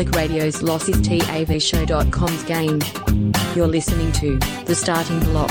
[0.00, 2.80] Public Radio's LossisTAVShow.com's game.
[3.54, 5.50] You're listening to The Starting Block.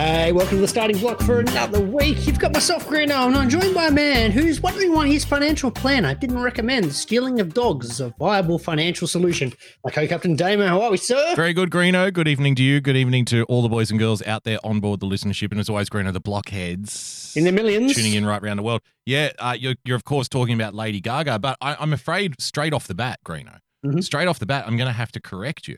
[0.00, 2.26] Hey, welcome to the starting block for another week.
[2.26, 5.70] You've got myself, Greeno, and I'm joined by a man who's wondering why his financial
[5.70, 9.52] planner didn't recommend the stealing of dogs as a viable financial solution.
[9.84, 11.34] My co-captain Damo, how are we, sir?
[11.36, 12.10] Very good, Greeno.
[12.10, 12.80] Good evening to you.
[12.80, 15.50] Good evening to all the boys and girls out there on board the listenership.
[15.50, 17.34] And as always, Greeno, the blockheads.
[17.36, 17.94] In the millions.
[17.94, 18.80] Tuning in right around the world.
[19.04, 22.72] Yeah, uh, you're, you're, of course, talking about Lady Gaga, but I, am afraid straight
[22.72, 24.02] off the bat, Greeno, Mhm.
[24.02, 25.76] straight off the bat, I'm going to have to correct you.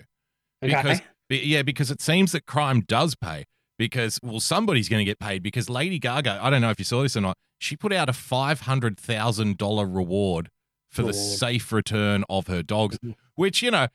[0.64, 0.76] Okay.
[0.76, 1.00] Because,
[1.44, 3.46] yeah, because it seems that crime does pay.
[3.82, 6.84] Because, well, somebody's going to get paid because Lady Gaga, I don't know if you
[6.84, 10.50] saw this or not, she put out a $500,000 reward
[10.90, 13.14] for the safe return of her dogs, Mhm.
[13.34, 13.88] which, you know,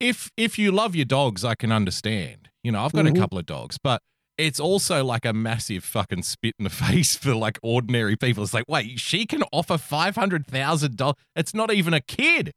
[0.00, 2.48] if if you love your dogs, I can understand.
[2.62, 3.16] You know, I've got Mhm.
[3.16, 4.02] a couple of dogs, but
[4.36, 8.42] it's also like a massive fucking spit in the face for like ordinary people.
[8.42, 11.16] It's like, wait, she can offer five hundred thousand dollars.
[11.36, 12.52] It's not even a kid.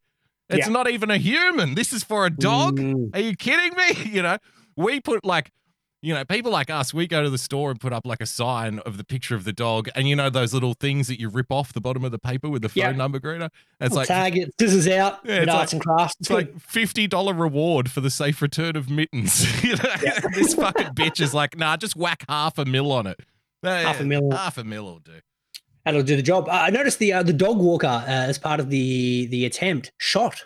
[0.50, 0.72] It's Yeah.
[0.72, 1.74] not even a human.
[1.74, 2.78] This is for a dog.
[2.78, 3.14] Mm.
[3.14, 3.88] Are you kidding me?
[4.16, 4.38] You know,
[4.76, 5.50] we put like,
[6.04, 8.26] you know, people like us, we go to the store and put up like a
[8.26, 11.28] sign of the picture of the dog, and you know those little things that you
[11.30, 12.92] rip off the bottom of the paper with the phone Yeah.
[12.92, 13.50] number, Greta.
[13.80, 16.14] It's We'll like tag it, scissors out, Yeah, it's arts and crafts.
[16.20, 19.64] it's like fifty dollar reward for the safe return of mittens.
[19.64, 19.94] you know,
[20.34, 23.20] this fucking bitch is like, nah, just whack half a mil on it.
[23.62, 24.30] Half a mil.
[24.30, 25.12] Half a mil will do.
[25.86, 26.48] That'll do the job.
[26.48, 29.92] Uh, I noticed the uh, the dog walker uh, as part of the the attempt
[29.98, 30.44] shot.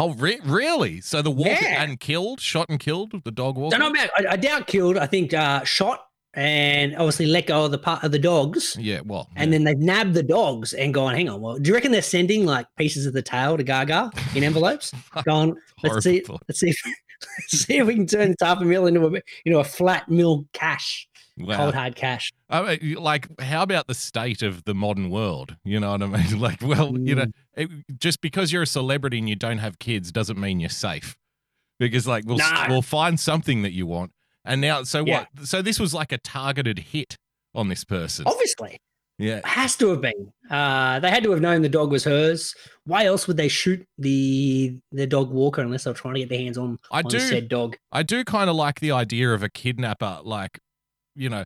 [0.00, 1.02] Oh, re- really?
[1.02, 1.82] So the walker Yeah.
[1.82, 3.76] and killed, shot and killed the dog walker.
[3.76, 4.10] Don't know about.
[4.16, 4.96] I, I doubt killed.
[4.96, 8.76] I think uh, shot and obviously let go of the part of the dogs.
[8.78, 11.74] Yeah, well, And then they've nabbed the dogs and gone, hang on, well, do you
[11.74, 14.92] reckon they're sending like pieces of the tail to Gaga in envelopes?
[15.24, 16.80] Gone, let's see, let's see, if,
[17.38, 19.10] let's see if we can turn this half a mil into a
[19.44, 21.08] you know a flat mil cash,
[21.46, 21.56] Wow.
[21.56, 22.32] cold hard cash.
[22.48, 25.56] I mean, like, how about the state of the modern world?
[25.64, 26.40] You know what I mean?
[26.40, 27.32] Like, well, you know, Mm.
[27.56, 31.16] it, just because you're a celebrity and you don't have kids doesn't mean you're safe.
[31.78, 32.66] Because, like, we'll No.
[32.68, 34.12] we'll find something that you want,
[34.44, 35.24] and now, so Yeah.
[35.34, 35.46] what?
[35.46, 37.16] So this was like a targeted hit
[37.54, 38.26] on this person.
[38.26, 38.78] Obviously,
[39.18, 40.32] Yeah, it has to have been.
[40.50, 42.54] Uh, they had to have known the dog was hers.
[42.84, 46.28] Why else would they shoot the the dog walker unless they were trying to get
[46.30, 47.18] their hands on, I on do.
[47.20, 47.76] said dog?
[47.92, 50.58] I do kind of like the idea of a kidnapper, like,
[51.20, 51.44] you know,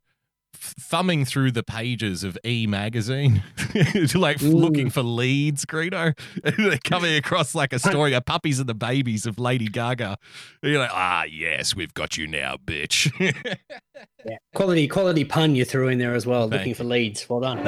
[0.56, 3.42] thumbing through the pages of E magazine,
[4.14, 4.54] like Mm.
[4.54, 6.16] looking for leads, Greedo.
[6.56, 10.16] They're coming across like a story of puppies and the babies of Lady Gaga.
[10.62, 13.10] You're like, ah, yes, we've got you now, bitch.
[14.26, 14.36] Yeah.
[14.54, 16.74] Quality quality pun you threw in there as well, Thank looking you.
[16.74, 17.28] for leads.
[17.28, 17.58] Well done.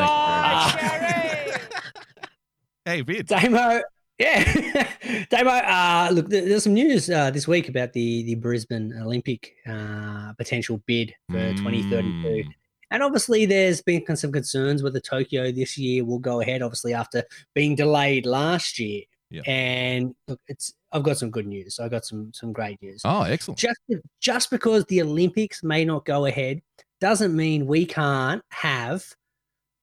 [2.85, 3.27] hey, bitch.
[3.27, 3.83] Damo,
[4.19, 4.89] yeah,
[5.31, 5.51] Damo.
[5.51, 10.83] Uh, look, there's some news uh, this week about the the Brisbane Olympic uh, potential
[10.87, 12.45] bid for 2032, Mm.
[12.91, 16.63] and obviously there's been some concerns whether Tokyo this year will go ahead.
[16.63, 19.43] Obviously, after being delayed last year, Yeah.
[19.47, 21.79] and look, it's I've got some good news.
[21.79, 23.03] I got some some great news.
[23.05, 23.59] Oh, excellent.
[23.59, 23.81] Just
[24.21, 26.63] just because the Olympics may not go ahead
[27.01, 29.05] doesn't mean we can't have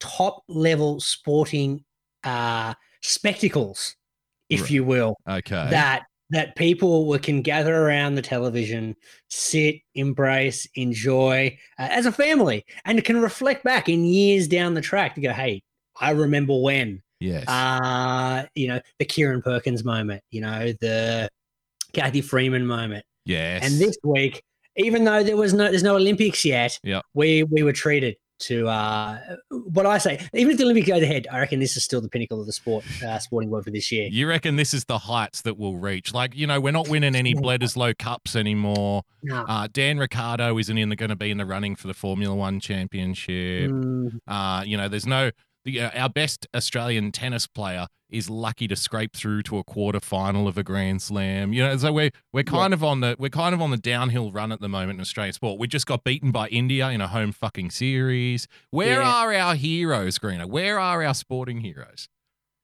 [0.00, 1.84] top level sporting
[2.24, 3.94] uh, spectacles,
[4.48, 4.70] if Right.
[4.70, 5.68] you will, Okay.
[5.70, 8.96] that that people can gather around the television,
[9.28, 14.80] sit, embrace, enjoy uh, as a family, and can reflect back in years down the
[14.80, 15.62] track to go, hey,
[16.00, 17.46] I remember when yes.
[17.46, 21.28] uh, you know, the Kieren Perkins moment, you know, the
[21.92, 23.04] Cathy Freeman moment.
[23.26, 23.62] yes.
[23.62, 24.42] And this week,
[24.76, 27.02] even though there was no there's no Olympics yet, Yeah.
[27.12, 29.18] we we were treated to uh
[29.50, 32.08] what I say, even if the Olympics go ahead, I reckon this is still the
[32.08, 34.08] pinnacle of the sport, uh, sporting world for this year.
[34.10, 36.12] You reckon this is the heights that we'll reach?
[36.12, 39.02] Like, you know, we're not winning any Bledisloe Cups anymore.
[39.22, 39.42] No.
[39.48, 42.60] Uh, Dan Ricciardo isn't in going to be in the running for the Formula One
[42.60, 43.70] championship.
[43.70, 45.30] Mm, Uh, you know, there's no
[45.64, 49.98] the, uh, our best Australian tennis player is lucky to scrape through to a quarter
[50.00, 51.52] final of a Grand Slam.
[51.52, 54.30] You know, so we're we're kind of on the we're kind of on the downhill
[54.30, 55.58] run at the moment in Australian sport.
[55.58, 58.46] We just got beaten by India in a home fucking series.
[58.70, 59.08] Where Yeah.
[59.10, 60.46] are our heroes, Greeno?
[60.46, 62.08] Where are our sporting heroes?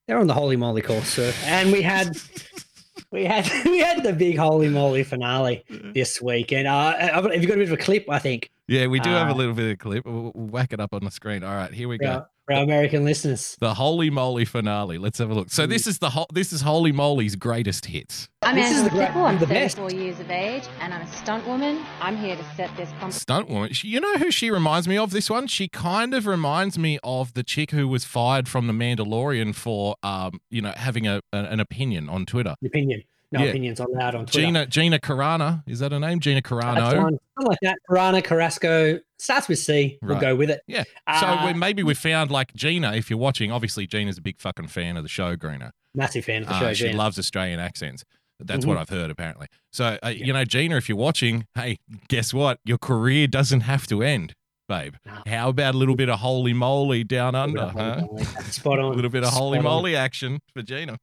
[0.07, 1.33] they're on the holey moley course, sir.
[1.45, 2.17] And we had
[3.13, 5.65] we had we had the big holey moley finale
[5.95, 6.53] this week.
[6.53, 9.11] And uh have you got a bit of a clip, I think, Yeah, we do
[9.11, 10.05] have a Uh, little bit of a clip.
[10.05, 11.43] We'll, we'll whack it up on the screen.
[11.45, 12.27] All right, here we for go.
[12.51, 13.57] Our, for our American listeners.
[13.61, 14.99] The Holey Moley finale.
[14.99, 15.51] Let's have a look.
[15.51, 18.29] So this is the ho- this is Holey Moley's greatest hits.
[18.43, 19.77] I'm This is Angela the great- I'm the best.
[19.77, 21.85] 34 years of age, and I'm a stunt woman.
[22.01, 23.13] I'm here to set this competition.
[23.13, 23.73] Stunt woman.
[23.73, 25.11] She, you know who she reminds me of?
[25.11, 25.47] This one.
[25.47, 29.97] She kind of reminds me of the chick who was fired from the Mandalorian for,
[30.03, 32.55] um, you know, having a, a- an opinion on Twitter.
[32.65, 33.03] Opinion.
[33.33, 33.51] No Yeah.
[33.51, 34.47] opinions on that on Twitter.
[34.47, 36.19] Gina Gina Carano is that her name?
[36.21, 36.91] Gina Carano.
[36.91, 37.79] Something like that.
[37.89, 39.99] Piranha, Carrasco starts with C.
[40.03, 40.63] We'll go with it.
[40.67, 40.83] Yeah.
[41.21, 42.93] So Uh, we, maybe we found like Gina.
[42.95, 45.71] If you're watching, obviously Gina's a big fucking fan of the show, Greeno.
[45.95, 46.75] Massive fan for Uh, sure.
[46.75, 46.99] she Gina.
[46.99, 48.05] loves Australian accents.
[48.41, 48.69] That's Mhm.
[48.69, 49.47] what I've heard, apparently.
[49.71, 51.79] So, uh, you know, Gina, if you're watching, hey,
[52.09, 52.59] guess what?
[52.65, 54.35] Your career doesn't have to end,
[54.69, 54.95] babe.
[55.27, 58.07] How about a little bit of holey moley down under, of huh?
[58.51, 59.77] Spot A little bit of holy Spot on.
[59.83, 60.99] moly action for Gina.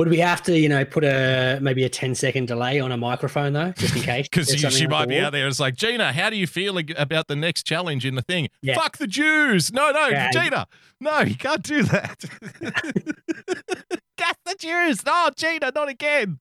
[0.00, 2.96] Would we have to, you know, put a maybe a 10 second delay on a
[2.96, 4.28] microphone though, just in case?
[4.30, 5.46] Because she, might be out there.
[5.46, 8.48] It's like, Gina, how do you feel about the next challenge in the thing?
[8.62, 8.76] Yeah.
[8.76, 9.70] Fuck the Jews.
[9.74, 10.30] No, no, Yeah.
[10.30, 10.66] Gina.
[11.02, 12.24] No, you can't do that.
[14.16, 15.04] Gas the Jews.
[15.04, 16.38] No, Gina, not again.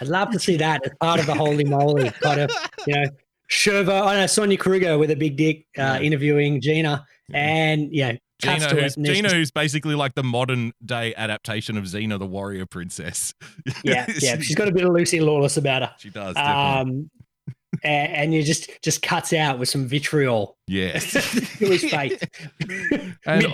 [0.00, 2.52] I'd love to see that as part of the holey moley kind of,
[2.86, 3.06] you know,
[3.50, 6.00] Sherva, I know Sonia Kruger with a big dick uh, Yeah.
[6.02, 8.12] interviewing Gina, and yeah,
[8.42, 13.34] Gina, who's, Gina who's basically like the modern day adaptation of Xena, the warrior princess.
[13.84, 15.94] yeah, yeah, she's got a bit of Lucy Lawless about her.
[15.98, 16.36] She does.
[16.36, 17.10] Um,
[17.84, 21.12] and, and you just just cuts out with some vitriol yes.
[21.12, 22.20] to his face.
[23.24, 23.46] And-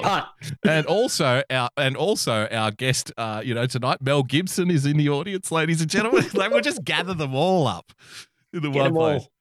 [0.64, 4.96] and also our and also our guest, uh, you know, tonight, Mel Gibson is in
[4.96, 6.26] the audience, ladies and gentlemen.
[6.34, 7.92] like we'll just gather them all up
[8.52, 9.22] in the Get one place.
[9.22, 9.32] all.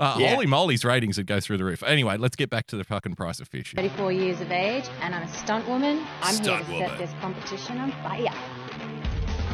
[0.00, 0.34] Uh, Yeah.
[0.34, 1.82] Holey moley's ratings would go through the roof.
[1.82, 3.74] Anyway, let's get back to the fucking price of fish.
[3.76, 6.04] 34 years of age, and I'm a stunt woman.
[6.22, 6.88] I'm Stunt here to woman.
[6.88, 8.32] set this competition on fire.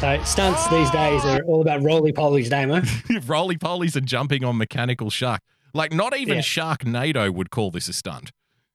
[0.01, 2.83] So stunts these days are all about roly polies, Damo.
[3.27, 5.41] Roly polies and jumping on mechanical shark.
[5.75, 6.43] Like not even Yeah.
[6.43, 8.31] Sharknado would call this a stunt.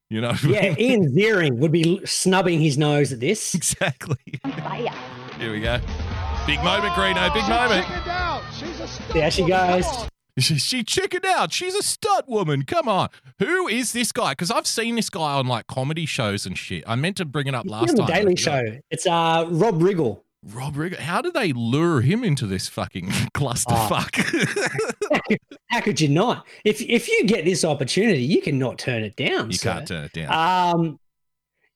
[0.09, 0.33] You know?
[0.43, 3.55] Yeah, Ian Ziering would be snubbing his nose at this.
[3.55, 4.17] exactly.
[4.43, 4.89] On fire.
[5.39, 5.79] Here we go.
[6.47, 7.31] Big moment, Greeno.
[7.33, 7.85] Big moment.
[9.13, 9.85] There she goes.
[10.39, 11.51] She, she chickened out.
[11.51, 12.63] She's a stud woman.
[12.63, 13.09] Come on.
[13.39, 14.31] Who is this guy?
[14.31, 16.83] Because I've seen this guy on like comedy shows and shit.
[16.87, 18.23] I meant to bring it up He's last on the time.
[18.23, 18.77] Daily Show.
[18.89, 20.21] It's uh Rob Riggle.
[20.43, 20.99] Rob Riggle.
[20.99, 25.37] How did they lure him into this fucking clusterfuck?
[25.69, 26.47] How could you not?
[26.65, 29.51] If if you get this opportunity, you cannot turn it down.
[29.51, 29.73] you sir.
[29.73, 30.75] can't turn it down.
[30.75, 30.99] Um,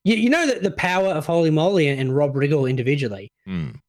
[0.04, 3.31] you, you know that the power of Holey Moley and, and Rob Riggle individually.
[3.48, 3.80] Mm,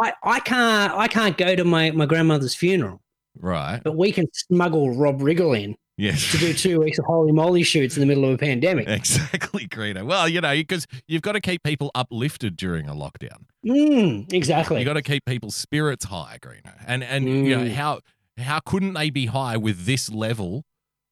[0.00, 3.00] I, I can't I can't go to my, my grandmother's funeral,
[3.40, 3.80] right.
[3.84, 6.30] but we can smuggle Rob Riggle in Yes.
[6.32, 8.86] to do two weeks of Holey Moley shoots in the middle of a pandemic.
[8.88, 10.04] Exactly, Greeno.
[10.04, 13.44] Well, you know, because you've got to keep people uplifted during a lockdown.
[13.64, 14.78] Mm, exactly.
[14.80, 16.72] You've got to keep people's spirits high, Greeno.
[16.86, 17.72] And and you know Mm.
[17.72, 18.00] how
[18.38, 20.64] how couldn't they be high with this level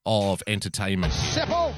[0.05, 1.15] of entertainment?
[1.15, 1.75] Here?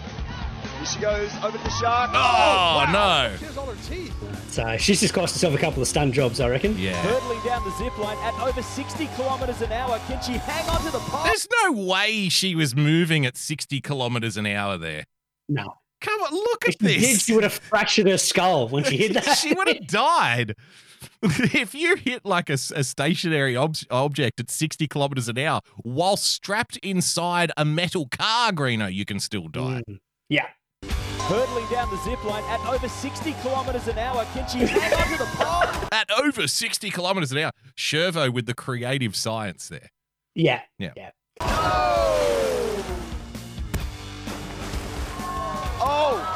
[0.86, 1.18] Seppo.
[1.18, 2.10] Here she goes over to the shark.
[2.14, 3.36] Oh, no!
[3.38, 4.50] She has her teeth.
[4.50, 6.78] so she's just cost herself a couple of stun jobs, I reckon.
[6.78, 6.92] Yeah.
[7.02, 9.98] Hurtling down the zip line at over 60 kilometres an hour.
[10.06, 11.24] Can she hang on to the pole?
[11.24, 15.04] There's no way she was moving at 60 kilometers an hour there.
[15.48, 15.74] No.
[16.00, 17.24] Come on, look If at she did, this.
[17.24, 19.38] she would have fractured her skull when she hit that.
[19.38, 20.54] she would have died.
[21.22, 26.76] if you hit like a stationary ob- object at 60 kilometers an hour while strapped
[26.78, 29.82] inside a metal car, Greeno, you can still die.
[29.88, 29.98] Mm.
[30.28, 30.46] Yeah.
[31.28, 34.25] Hurtling down the zip line at over 60 kilometres an hour.
[34.32, 35.88] Can she hang on to the pole?
[35.93, 37.50] At over 60 kilometers an hour.
[37.76, 39.88] Shervo with the creative science there.
[40.37, 40.61] Yeah.
[40.78, 40.93] Yeah.
[40.96, 41.11] Yeah.
[45.81, 46.32] Oh.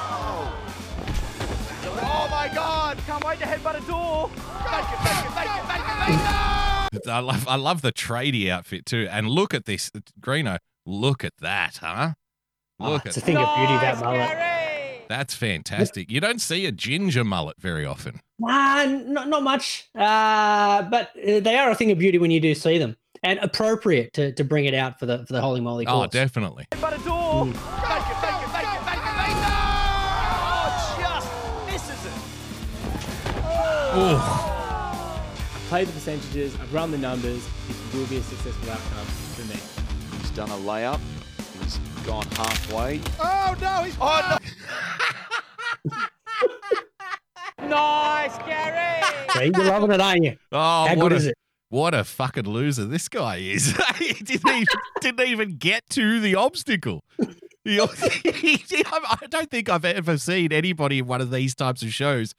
[2.02, 2.98] Oh my God.
[3.06, 4.28] Can't wait to headbutt a door.
[4.28, 7.08] Make it, make it, make it, make it, make it.
[7.08, 9.06] I love, I love the tradie outfit too.
[9.08, 10.58] And look at this, Greeno.
[10.84, 12.14] Look at that, huh?
[12.80, 14.30] Oh, Look it's at a thing of beauty, that mullet.
[14.30, 14.59] Gary!
[15.10, 16.08] That's fantastic.
[16.08, 18.20] You don't see a ginger mullet very often.
[18.38, 19.88] Nah, not, not much.
[19.92, 22.96] Uh, but uh, they are a thing of beauty when you do see them.
[23.24, 26.64] And appropriate to, to bring it out for the for the holey moley Oh, definitely.
[26.70, 27.44] Headbutt a door.
[27.44, 27.46] Mm.
[27.46, 29.50] Make it, make it, make it, make it, make it.
[30.46, 31.28] Oh, just
[31.66, 32.12] misses it.
[33.92, 35.24] Oh,
[35.56, 37.48] I've played the percentages, I've run the numbers.
[37.66, 39.58] This will be a successful outcome for me.
[40.20, 41.00] He's done a layup.
[41.64, 43.00] He's gone halfway.
[43.20, 44.38] Oh no, he's oh
[45.84, 45.96] no.
[47.68, 49.04] Nice, Gary.
[49.32, 50.36] So you're loving it, aren't you?
[50.52, 51.34] oh How what good a, is it?
[51.68, 53.76] What a fucking loser this guy is.
[53.96, 54.66] he didn't even,
[55.00, 57.04] didn't even get to the obstacle.
[57.64, 57.78] He-
[58.24, 62.34] he- I don't think I've ever seen anybody in one of these types of shows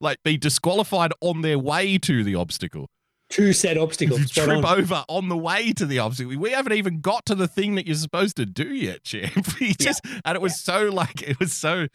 [0.00, 2.90] like be disqualified on their way to the obstacle.
[3.30, 4.30] Two set obstacles.
[4.32, 4.64] Trip on.
[4.64, 6.36] over on the way to the obstacle.
[6.38, 9.56] We haven't even got to the thing that you're supposed to do yet, champ.
[9.58, 11.86] He just and it was so like it was so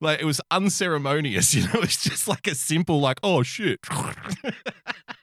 [0.00, 1.80] like it was unceremonious, you know.
[1.82, 3.80] It's just like a simple like, oh shit.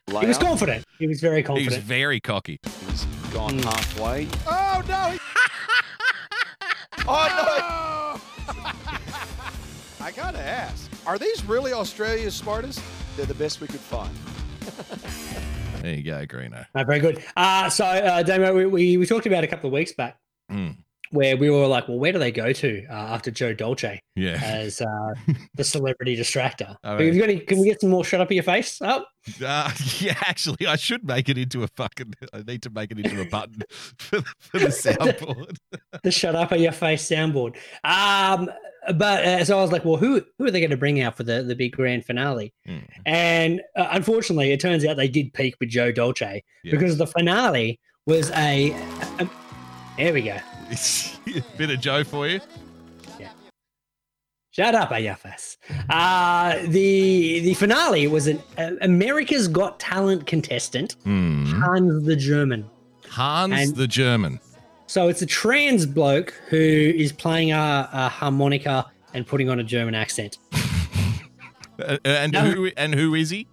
[0.07, 0.85] He was confident.
[0.97, 1.71] He was very confident.
[1.71, 2.59] he was very cocky.
[2.89, 3.63] He's gone Mm.
[3.65, 4.27] halfway.
[4.47, 5.17] Oh no.
[7.07, 8.55] oh no.
[10.05, 12.81] I gotta ask, are these really Australia's smartest?
[13.17, 14.09] They're the best we could find.
[15.81, 16.65] There you go, Greeno.
[16.75, 17.23] No, very good.
[17.37, 20.17] Uh, so, uh, Damo, we, we, we talked about a couple of weeks back
[20.51, 20.75] Mm.
[21.11, 24.41] where we were like, well, where do they go to uh, after Joe Dolce Yeah.
[24.43, 25.13] as uh,
[25.55, 26.75] the celebrity distractor?
[26.83, 28.77] All Have you got any, can we get some more shut up in your face?
[28.81, 29.05] Oh,
[29.45, 32.13] Uh, yeah, actually, I should make it into a fucking.
[32.33, 35.55] I need to make it into a button for the, for the soundboard.
[36.03, 37.55] the shut up in your face soundboard.
[37.83, 38.49] Um,
[38.93, 41.15] but uh, so I was like, well, who who are they going to bring out
[41.17, 42.53] for the the big grand finale?
[42.65, 42.77] Hmm.
[43.05, 46.71] And uh, unfortunately, it turns out they did peak with Joe Dolce Yeah.
[46.71, 48.71] because the finale was a,
[49.19, 49.29] a-
[49.97, 50.37] there we go.
[51.57, 52.39] Bit of Joe for you.
[53.19, 53.29] Yeah.
[54.51, 55.57] Shut up, your.
[55.89, 61.45] Uh, the the finale was an uh, America's Got Talent contestant, Hmm.
[61.45, 62.69] Hans the German.
[63.09, 64.39] Hans And- the German.
[64.89, 69.63] So it's a trans bloke who is playing a, a harmonica and putting on a
[69.63, 70.39] German accent.
[71.79, 72.41] Uh, and No.
[72.41, 73.45] who and who is he?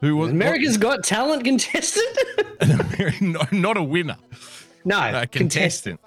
[0.00, 2.18] Who was America's Got Talent contestant?
[3.20, 4.16] no, not a winner,
[4.86, 6.00] no, a contestant.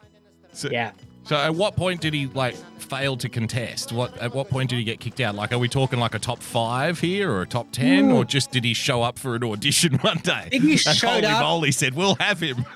[0.52, 0.94] So, Yeah.
[1.26, 3.92] So at what point did he like fail to contest?
[3.94, 5.36] What at what point did he get kicked out?
[5.36, 8.52] Like, are we talking like a top five here or a top ten, or just
[8.52, 10.48] did he show up for an audition one day?
[10.50, 11.42] think he showed Holy up.
[11.42, 12.66] moly said, "We'll have him."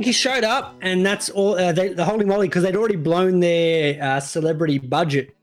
[0.00, 1.54] He showed up, and that's all.
[1.56, 5.36] Uh, they, the holey moley, because they'd already blown their uh, celebrity budget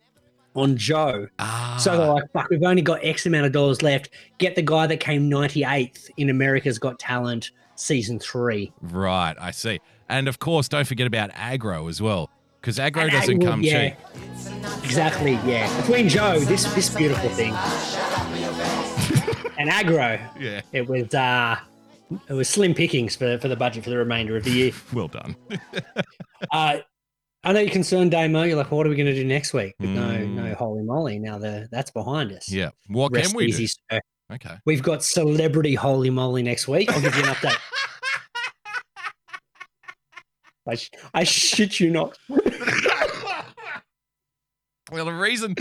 [0.55, 1.27] on Joe.
[1.39, 4.09] ah, So they're like, fuck, we've only got X amount of dollars left.
[4.39, 8.73] Get the guy that came 98th in America's Got Talent season three.
[8.81, 9.79] right, I see.
[10.11, 13.61] And of course, don't forget about Agro as well, because Agro And doesn't Agro- come
[13.63, 13.89] yeah.
[13.91, 13.97] cheap.
[14.83, 15.65] Exactly, yeah.
[15.81, 17.53] Between Joe, this this beautiful thing,
[19.57, 21.57] and Agro, Yeah, it was uh
[22.27, 24.71] it was slim pickings for, for the budget for the remainder of the year.
[24.93, 25.35] well done.
[26.51, 26.79] Uh,
[27.43, 28.41] I know you're concerned, Damo.
[28.43, 29.75] You're like, what are we going to do next week?
[29.79, 30.33] But no, Mm.
[30.33, 31.19] no, holey moley!
[31.19, 32.51] Now the that's behind us.
[32.51, 33.73] Yeah, what Rest can we easy, do?
[33.91, 34.01] sir.
[34.33, 34.55] Okay.
[34.65, 36.91] We've got celebrity holey moley next week.
[36.91, 37.57] I'll give you an update.
[40.67, 42.17] I, sh- I shit you not.
[44.91, 45.55] Well, the reason,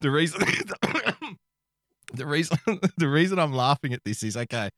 [0.00, 0.40] the reason,
[2.14, 2.56] the reason,
[2.96, 4.70] the reason I'm laughing at this is okay.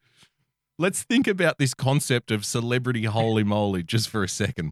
[0.78, 4.70] Let's think about this concept of celebrity holey moley just for a second.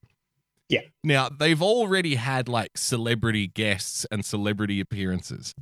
[0.68, 0.80] Yeah.
[1.04, 5.52] Now they've already had like celebrity guests and celebrity appearances,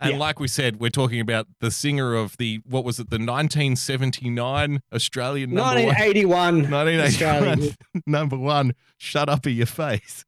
[0.00, 0.18] and Yeah.
[0.18, 4.80] like we said, we're talking about the singer of the what was it, the 1979
[4.92, 5.86] Australian number one.
[5.86, 6.70] 1981.
[6.70, 7.76] 1981 Australian.
[8.06, 10.24] number one, shut up in your face.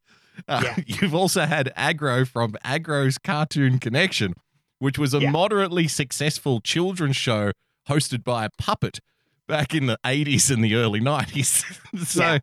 [0.49, 0.77] Uh, Yeah.
[0.87, 4.35] You've also had Agro from Agro's Cartoon Connection,
[4.79, 5.31] which was a Yeah.
[5.31, 7.53] moderately successful children's show
[7.89, 9.01] hosted by a puppet
[9.49, 11.65] back in the 80s and the early 90s.
[12.07, 12.39] so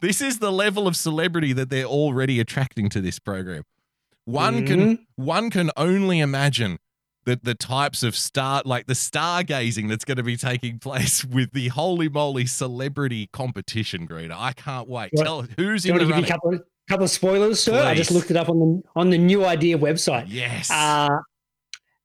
[0.00, 3.62] this is the level of celebrity that they're already attracting to this program.
[4.30, 4.66] One Mhm.
[4.66, 6.78] can one can only imagine
[7.26, 11.52] that the types of star like the stargazing that's going to be taking place with
[11.52, 14.34] the holey moley celebrity competition, Greta.
[14.36, 15.10] I can't wait.
[15.12, 17.82] What- Tell who's in the a couple of, couple of spoilers, sir?
[17.82, 20.26] I just looked it up on the on the new idea website.
[20.28, 20.70] Yes.
[20.70, 21.08] Uh,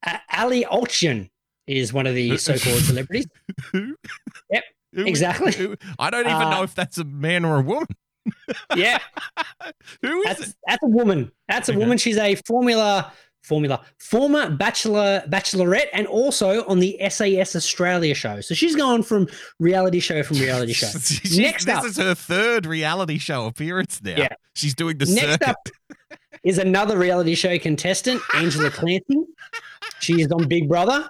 [0.06, 1.30] A- Ali Oetjen
[1.68, 3.28] is one of the so-called celebrities.
[3.72, 3.96] Who?
[4.52, 4.64] Yep,
[4.94, 5.52] Who- exactly.
[5.54, 7.88] who- I don't even Uh, know if that's a man or a woman.
[8.76, 9.00] Yeah,
[10.02, 10.56] Who is that's it?
[10.68, 11.32] that's a woman.
[11.48, 11.80] That's a Okay.
[11.80, 11.98] woman.
[11.98, 13.12] She's a formula
[13.44, 18.42] formula former bachelor bachelorette and also on the SAS Australia show.
[18.42, 19.28] So she's gone from
[19.60, 20.88] reality show from reality show.
[21.38, 21.86] Next this up.
[21.86, 24.16] is her third reality show appearance now.
[24.18, 24.30] Yeah.
[24.56, 25.48] She's doing the Next circuit.
[25.48, 25.70] up
[26.44, 29.26] is another reality show contestant, Angela Clancy.
[30.00, 31.10] She is on Big Brother.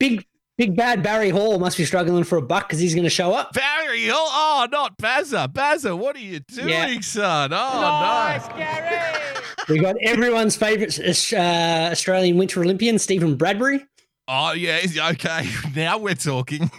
[0.00, 0.26] Big
[0.60, 3.32] Big Bad Barry Hall must be struggling for a buck because he's going to show
[3.32, 3.54] up.
[3.54, 4.28] Barry, Hall?
[4.28, 5.48] oh, not Bazza.
[5.50, 7.00] Bazza, what are you doing, Yeah.
[7.00, 7.50] son?
[7.54, 9.74] Oh, no.
[9.74, 11.00] We got everyone's favorite
[11.32, 13.86] uh, Australian Winter Olympian, Stephen Bradbury.
[14.28, 15.48] Oh, yeah, is- okay.
[15.74, 16.70] Now we're talking.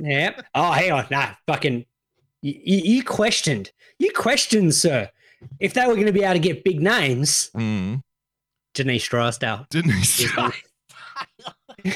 [0.00, 0.40] Yeah.
[0.54, 1.06] Oh, hang on.
[1.10, 1.84] Nah, fucking.
[2.40, 3.72] You, you questioned.
[3.98, 5.10] You questioned, sir.
[5.60, 8.00] If they were going to be able to get big names, Mm.
[8.72, 9.66] Denise Drysdale.
[9.68, 10.26] Didn't he is say?
[11.84, 11.94] the-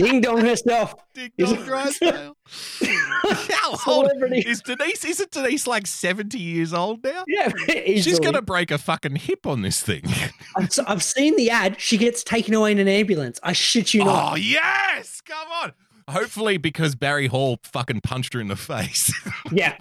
[0.00, 0.94] Ding dong herself.
[1.14, 2.36] Dick Is- Dog Drysdale.
[3.60, 5.04] How old is Denise?
[5.04, 7.24] Isn't Denise like 70 years old now?
[7.28, 10.02] Yeah, She's going to break a fucking hip on this thing.
[10.56, 11.80] I've, I've seen the ad.
[11.80, 13.38] She gets taken away in an ambulance.
[13.42, 14.32] I shit you not.
[14.32, 15.20] Oh, yes.
[15.20, 15.72] Come on.
[16.08, 19.12] Hopefully, because Barry Hall fucking punched her in the face.
[19.52, 19.76] Yeah.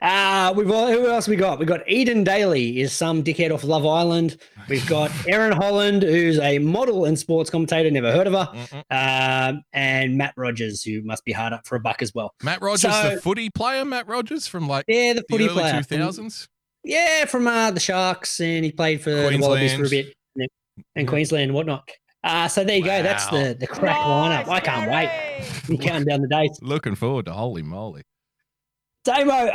[0.00, 1.58] Uh, we've all, who else we got?
[1.58, 4.38] We've got Eden Dally is some dickhead off Love Island.
[4.68, 7.90] We've got Erin Holland, who's a model and sports commentator.
[7.90, 8.48] Never heard of her.
[8.90, 9.48] Mm-mm.
[9.50, 12.32] Um, and Mat Rogers, who must be hard up for a buck as well.
[12.42, 15.54] Mat Rogers, So- the footy player, Mat Rogers from like Yeah, the the footy early
[15.60, 15.82] player.
[15.82, 16.48] from- 2000s.
[16.84, 20.48] yeah, from uh, the Sharks, and he played for the Wallabies for a bit, and,
[20.96, 21.88] and Queensland and whatnot.
[22.24, 23.02] Uh, so there you go.
[23.02, 24.46] That's the the crack lineup.
[24.48, 25.10] I can't wait.
[25.68, 26.56] I'm counting down the days.
[26.62, 28.02] Looking forward to holey moley.
[29.04, 29.50] Damo, uh,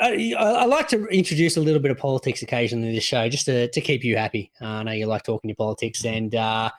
[0.00, 3.46] I, I like to introduce a little bit of politics occasionally in this show, just
[3.46, 4.50] to, to keep you happy.
[4.60, 6.70] Uh, I know you like talking your politics, and uh,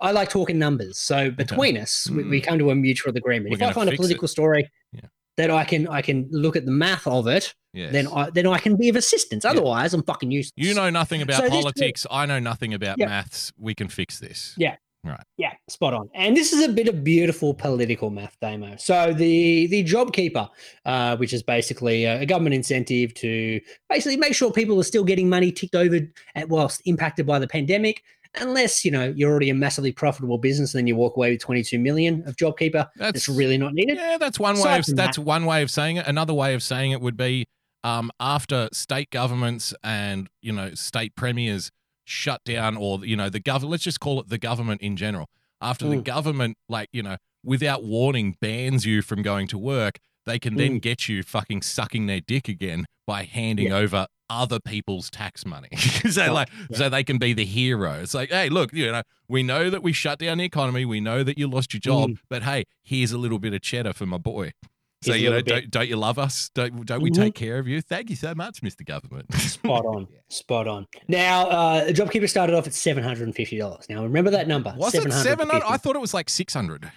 [0.00, 0.98] I like talking numbers.
[0.98, 3.50] So between us, we, we come to a mutual agreement.
[3.50, 5.02] We're if I find a political story Yeah.
[5.36, 7.92] that I can I can look at the math of it, Yes.
[7.92, 9.44] then I then I can be of assistance.
[9.44, 10.52] Otherwise, I'm fucking useless.
[10.56, 12.06] you know nothing about So this- politics.
[12.10, 13.06] I know nothing about Yeah.
[13.06, 13.52] maths.
[13.56, 14.54] We can fix this.
[14.56, 14.76] Yeah.
[15.04, 15.20] Right.
[15.36, 16.08] Yeah, spot on.
[16.14, 18.76] And this is a bit of beautiful political math, Damo.
[18.76, 20.48] So the the JobKeeper,
[20.86, 25.28] uh, which is basically a, government incentive to basically make sure people are still getting
[25.28, 26.00] money ticked over
[26.34, 28.02] at whilst impacted by the pandemic,
[28.36, 31.40] unless you know you're already a massively profitable business, and then you walk away with
[31.40, 32.88] 22 million of JobKeeper.
[32.96, 33.98] That's That's really not needed.
[33.98, 36.06] Yeah, that's one way of that's that- one way of saying it.
[36.06, 37.46] Another way of saying it would be
[37.82, 41.70] um, after state governments and you know state premiers
[42.04, 43.72] shut down, or you know the government.
[43.72, 45.28] Let's just call it the government in general.
[45.60, 46.04] After the Mm.
[46.04, 50.78] government, like you know, without warning, bans you from going to work, they can then
[50.78, 55.68] get you fucking sucking their dick again by handing over other people's tax money.
[55.76, 56.76] so like, yeah.
[56.78, 58.00] so they can be the hero.
[58.00, 60.84] It's like, hey, look, you know, we know that we shut down the economy.
[60.86, 62.18] We know that you lost your job, Mm.
[62.30, 64.52] but hey, here's a little bit of cheddar for my boy.
[65.04, 66.50] So you know, don't, don't you love us?
[66.54, 67.14] Don't don't we Mhm.
[67.16, 67.80] take care of you?
[67.80, 68.84] Thank you so much, Mr.
[68.84, 69.32] Government.
[69.40, 70.06] Spot on.
[70.28, 70.86] Spot on.
[71.08, 73.88] Now, uh, the JobKeeper started off at $750.
[73.88, 74.74] Now, remember that number.
[74.76, 75.48] Was it seven?
[75.48, 75.64] hundred?
[75.66, 76.90] I thought it was like six hundred.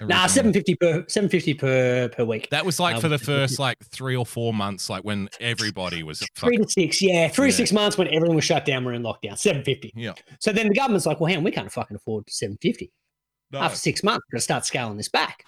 [0.00, 2.48] Nah, 750 per 750 per per week.
[2.50, 6.04] That was like Um, for the first like three or four months, like when everybody
[6.04, 7.50] was Three fucking, to six, yeah, three Yeah.
[7.50, 9.36] to six months when everything was shut down, we're in lockdown.
[9.36, 9.92] Seven fifty.
[9.96, 10.12] yeah.
[10.38, 12.92] So then the government's like, well, hang on, we can't fucking afford seven fifty.
[13.50, 13.58] No.
[13.58, 15.44] After six months, we're gonna start scaling this back.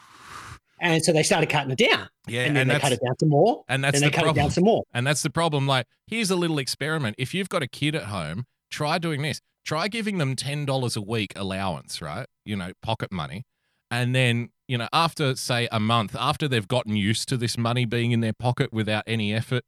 [0.80, 3.28] And so they started cutting it down, Yeah, and then they cut it down some
[3.28, 4.44] more, and that's then they the cut it problem.
[4.44, 4.84] down some more.
[4.94, 5.66] And that's the problem.
[5.66, 7.16] Like, here's a little experiment.
[7.18, 9.40] If you've got a kid at home, try doing this.
[9.64, 12.26] Try giving them ten dollars a week allowance, right?
[12.46, 13.44] You know, pocket money,
[13.90, 17.85] and then you know after say a month, after they've gotten used to this money
[17.85, 19.64] being in their pocket without any effort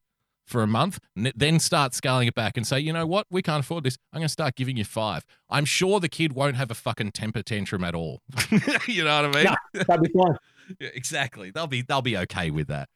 [0.46, 3.60] for a month, then start scaling it back and say, you know what, we can't
[3.64, 3.96] afford this.
[4.12, 5.24] I'm going to start giving you five.
[5.48, 8.22] I'm sure the kid won't have a fucking temper tantrum at all.
[8.88, 9.44] you know what I mean?
[9.44, 10.37] No, that'd be fine.
[10.81, 11.51] Yeah, exactly.
[11.51, 12.88] They'll be they'll be okay with that.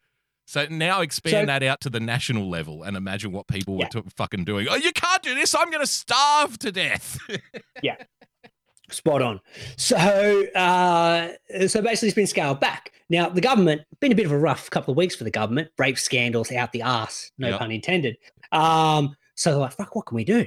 [0.46, 3.88] So now expand So- that out to the national level and imagine what people Yeah.
[3.94, 4.68] were t- fucking doing.
[4.70, 5.54] Oh, you can't do this.
[5.54, 7.18] I'm going to starve to death.
[7.82, 7.96] Yeah.
[8.90, 9.40] Spot on.
[9.76, 11.32] So, uh,
[11.66, 12.92] so basically, it's been scaled back.
[13.10, 15.68] Now, the government been a bit of a rough couple of weeks for the government.
[15.76, 17.58] Rape scandals out the ass, no Yep.
[17.58, 18.16] pun intended.
[18.52, 20.46] Um, so they're like, "Fuck, what can we do?"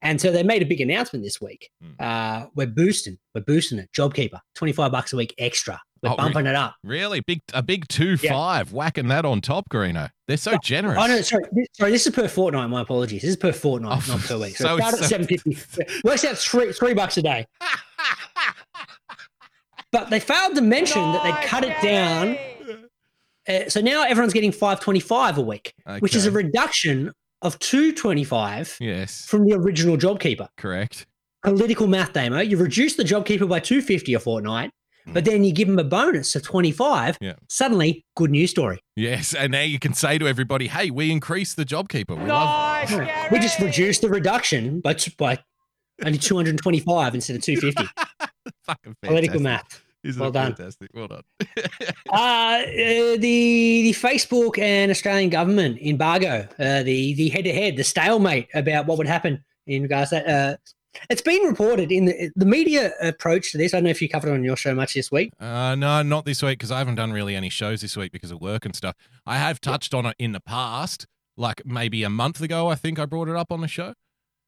[0.00, 1.70] And so they made a big announcement this week.
[1.82, 1.90] Hmm.
[1.98, 3.90] Uh, we're boosting, we're boosting it.
[3.92, 5.80] JobKeeper, twenty five bucks a week extra.
[6.02, 6.76] We're Oh, re- bumping it up.
[6.82, 8.32] really big a big two Yeah.
[8.32, 10.08] five whacking that on top, Greeno.
[10.28, 10.98] They're so generous.
[10.98, 11.90] Oh no, sorry, this, sorry.
[11.92, 12.70] This is per fortnight.
[12.70, 13.20] My apologies.
[13.22, 14.56] This is per fortnight, Oh, not per week.
[14.56, 15.56] So, so so start it's at so- seven fifty.
[16.04, 17.46] Works out three three bucks a day.
[19.92, 22.36] But they failed to mention that they cut it down.
[23.48, 27.10] Uh, so now everyone's getting 525 a week, which is a reduction
[27.42, 30.46] of 225 yes, from the original JobKeeper.
[30.56, 31.06] correct.
[31.42, 32.38] Political math, Damo.
[32.40, 34.70] You reduce the JobKeeper by 250 a fortnight,
[35.12, 37.16] but then you give them a bonus of 25.
[37.16, 37.24] Hmm.
[37.24, 37.32] Yeah.
[37.48, 38.80] Suddenly, good news story.
[38.96, 42.20] Yes, and now you can say to everybody, "Hey, we increased the JobKeeper.
[42.20, 45.38] We love We just reduced the reduction by, t- by
[46.04, 47.92] only 225 instead of 250.
[48.64, 49.82] fucking Political math.
[50.02, 50.54] Isn't Well done.
[50.54, 50.90] fantastic?
[50.94, 51.22] Well done.
[52.12, 52.62] Uh, uh,
[53.16, 58.48] the the Facebook and Australian government embargo, uh, the the head to head, the stalemate
[58.54, 60.58] about what would happen in regards to that.
[61.08, 63.72] It's been reported in the, the media approach to this.
[63.72, 65.32] I don't know if you covered it on your show much this week.
[65.38, 68.30] Uh, no, not this week because I haven't done really any shows this week because
[68.30, 68.96] of work and stuff.
[69.26, 72.68] I have touched on it in the past, like maybe a month ago.
[72.68, 73.94] I think I brought it up on the show.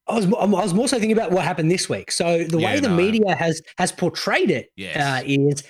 [0.09, 2.11] I was I was more so thinking about what happened this week.
[2.11, 2.96] So the Yeah, way the no.
[2.96, 4.96] media has has portrayed it Yes.
[4.96, 5.62] uh, is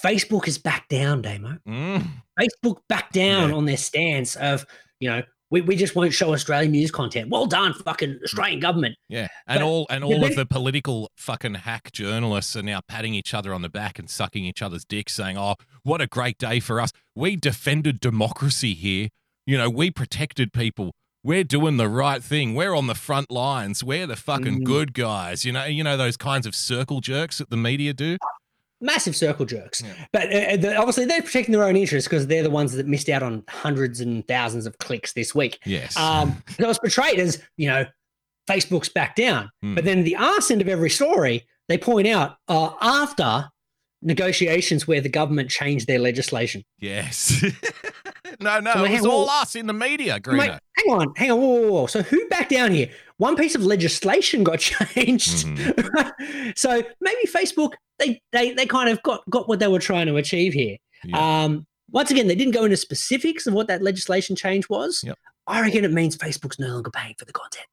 [0.00, 1.58] Facebook is back down, Damo.
[1.68, 2.06] Mm.
[2.40, 3.56] Facebook back down Yeah.
[3.56, 4.64] on their stance of
[5.00, 7.28] you know we, we just won't show Australian news content.
[7.30, 8.96] Well done, fucking Australian government.
[9.08, 13.14] Yeah, and But- all and all of the political fucking hack journalists are now patting
[13.14, 16.38] each other on the back and sucking each other's dicks, saying, "Oh, what a great
[16.38, 16.92] day for us!
[17.14, 19.08] We defended democracy here.
[19.46, 20.92] You know, we protected people.
[21.22, 22.54] We're doing the right thing.
[22.54, 23.84] We're on the front lines.
[23.84, 24.64] We're the fucking Mm.
[24.64, 25.44] good guys.
[25.44, 28.16] You know, you know those kinds of circle jerks that the media do.
[28.80, 29.82] Massive circle jerks.
[29.82, 29.92] Yeah.
[30.12, 33.08] But uh, the, obviously, they're protecting their own interests because they're the ones that missed
[33.08, 35.58] out on hundreds and thousands of clicks this week.
[35.64, 35.96] Yes.
[35.96, 37.84] Um, so it's portrayed as you know,
[38.48, 39.50] Facebook's back down.
[39.62, 39.74] Hmm.
[39.74, 43.48] But then the arse end of every story, they point out uh, after
[44.02, 46.64] negotiations where the government changed their legislation.
[46.78, 47.42] yes.
[48.40, 49.42] no, no, So it was all on.
[49.42, 50.58] us in the media, Mate, Greeno.
[50.76, 51.86] hang on, hang on, whoa, whoa, whoa.
[51.86, 52.88] So who back down here?
[53.18, 55.46] One piece of legislation got changed.
[55.46, 56.50] Mm-hmm.
[56.56, 60.16] so maybe Facebook they, they they kind of got got what they were trying to
[60.16, 60.76] achieve here.
[61.04, 61.42] Yeah.
[61.44, 65.02] Um, once again, they didn't go into specifics of what that legislation change was.
[65.04, 65.18] Yep.
[65.46, 67.66] I reckon it means Facebook's no longer paying for the content.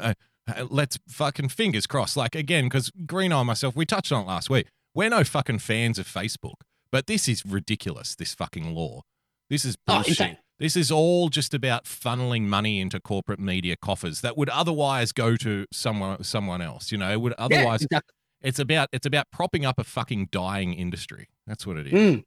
[0.00, 0.14] uh,
[0.46, 2.16] uh, let's fucking fingers crossed.
[2.16, 4.66] Like again, because Greeno and myself, we touched on it last week.
[4.94, 8.14] We're no fucking fans of Facebook, but this is ridiculous.
[8.16, 9.02] This fucking law.
[9.48, 10.08] This is Oh, bullshit.
[10.10, 10.38] insane.
[10.58, 15.36] this is all just about funneling money into corporate media coffers that would otherwise go
[15.36, 16.90] to someone someone else.
[16.92, 17.82] You know, it would Yeah, otherwise.
[17.82, 18.14] exactly.
[18.42, 21.28] It's about it's about propping up a fucking dying industry.
[21.46, 21.92] That's what it is.
[21.92, 22.24] Mm.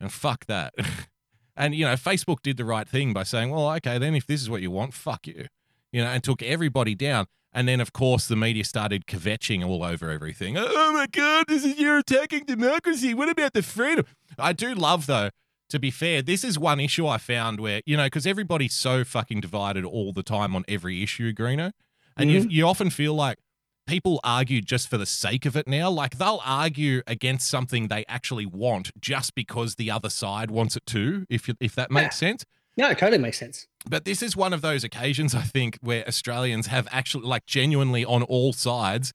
[0.00, 0.74] And fuck that.
[1.56, 4.42] and you know, Facebook did the right thing by saying, "Well, okay, then if this
[4.42, 5.46] is what you want, fuck you."
[5.92, 7.26] You know, and took everybody down.
[7.56, 10.58] And then, of course, the media started kvetching all over everything.
[10.58, 13.14] Oh my god, this is you're attacking democracy.
[13.14, 14.04] What about the freedom?
[14.38, 15.30] I do love though.
[15.70, 19.04] To be fair, this is one issue I found where you know because everybody's so
[19.04, 21.72] fucking divided all the time on every issue, Greeno,
[22.14, 22.50] and you mm-hmm.
[22.50, 23.38] you often feel like
[23.86, 25.88] people argue just for the sake of it now.
[25.88, 30.84] Like they'll argue against something they actually want just because the other side wants it
[30.84, 32.44] too, if if that makes sense.
[32.76, 33.66] No, it totally makes sense.
[33.88, 38.04] But this is one of those occasions, I think, where Australians have actually, like, genuinely
[38.04, 39.12] on all sides,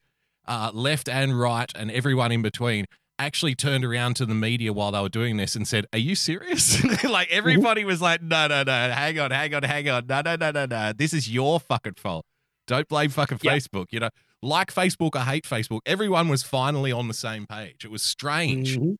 [0.47, 2.85] uh, left and right, and everyone in between,
[3.19, 6.15] actually turned around to the media while they were doing this and said, Are you
[6.15, 6.83] serious?
[7.03, 10.07] like, everybody was like, No, no, no, hang on, hang on, hang on.
[10.07, 10.93] No, no, no, no, no.
[10.93, 12.25] This is your fucking fault.
[12.65, 13.53] Don't blame fucking Yeah.
[13.53, 13.87] Facebook.
[13.91, 14.09] You know,
[14.41, 17.85] like Facebook or hate Facebook, everyone was finally on the same page.
[17.85, 18.79] It was strange.
[18.79, 18.95] Mhm.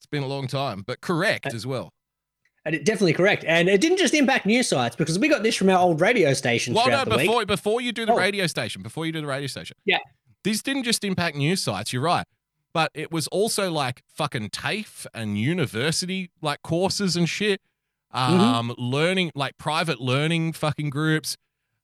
[0.00, 1.92] It's been a long time, but correct Uh, as well.
[2.64, 3.44] And it, definitely correct.
[3.46, 6.32] And it didn't just impact news sites because we got this from our old radio
[6.32, 6.74] station.
[6.74, 7.26] Well, no, the week.
[7.26, 8.16] before before you do the Oh.
[8.16, 9.98] radio station, before you do the radio station, Yeah.
[10.44, 11.92] this didn't just impact news sites.
[11.92, 12.26] You're right,
[12.72, 17.60] but it was also like fucking TAFE and university like courses and shit.
[18.14, 18.40] Mm-hmm.
[18.40, 21.36] Um, learning like private learning fucking groups.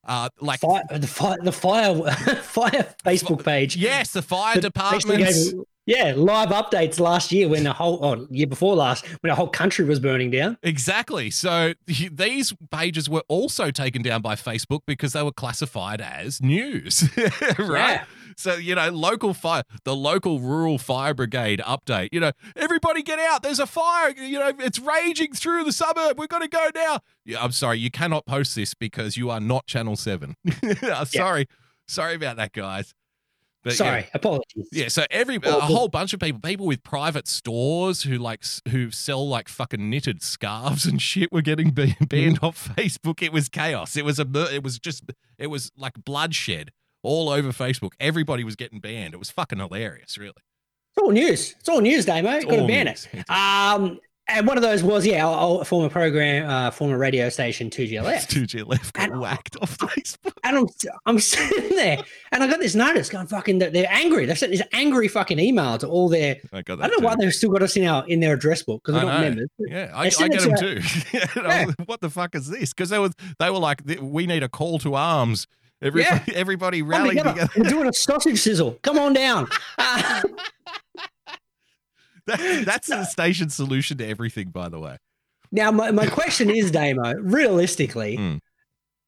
[0.06, 1.94] Uh, like Fire, the fire, the fire,
[2.42, 3.76] fire Facebook page.
[3.76, 5.52] yes, the fire departments.
[5.52, 9.34] gave, yeah, live updates last year when the whole, oh, year before last, when the
[9.34, 10.58] whole country was burning down.
[10.62, 11.30] Exactly.
[11.30, 17.08] So these pages were also taken down by Facebook because they were classified as news,
[17.58, 18.02] right?
[18.02, 18.04] Yeah.
[18.36, 22.10] So you know, local fire, the local rural fire brigade update.
[22.12, 23.42] You know, everybody get out.
[23.42, 24.10] There's a fire.
[24.10, 26.18] You know, it's raging through the suburb.
[26.18, 27.00] We've got to go now.
[27.24, 30.36] Yeah, I'm sorry, you cannot post this because you are not Channel Seven.
[30.62, 31.46] Uh, I'm sorry,
[31.86, 32.94] sorry about that, guys.
[33.68, 33.90] But yeah.
[33.90, 34.68] Sorry, apologies.
[34.72, 38.90] Yeah, so every a whole bunch of people, people with private stores who like who
[38.90, 42.04] sell like fucking knitted scarves and shit, were getting Mm-hmm.
[42.06, 43.22] banned off Facebook.
[43.22, 43.96] It was chaos.
[43.96, 45.04] It was a it was just
[45.38, 46.70] it was like bloodshed
[47.02, 47.90] all over Facebook.
[48.00, 49.14] Everybody was getting banned.
[49.14, 50.32] It was fucking hilarious, really.
[50.96, 51.54] It's all news.
[51.60, 52.40] It's all news, Damo.
[52.40, 53.06] Got to ban news.
[53.12, 53.30] it.
[53.30, 57.70] Um, and one of those was, yeah, our, our former program, uh, former radio station,
[57.70, 58.28] 2GLF.
[58.28, 60.32] Two G left got And- whacked off Facebook.
[60.44, 60.66] And I'm,
[61.06, 64.26] I'm sitting there and I got this notice going fucking, they're, they're angry.
[64.26, 66.58] They've sent this angry fucking email to all their, I.
[66.58, 69.00] I don't know why they've still got us in our, in their address book because
[69.00, 69.28] I we're not know.
[69.28, 69.48] members.
[69.58, 71.18] Yeah, I, They I get them to- too.
[71.40, 72.72] I like, what the fuck is this?
[72.72, 75.46] Because they was they were like, we need a call to arms.
[75.80, 77.30] Everybody, everybody Come rally together.
[77.32, 77.50] together.
[77.56, 78.78] We're doing a sausage sizzle.
[78.82, 79.48] Come on down.
[79.78, 80.22] Uh,
[82.28, 84.96] That, that's the station solution to everything, by the way.
[85.50, 88.36] now, my, my question is, Damo, realistically, Hmm.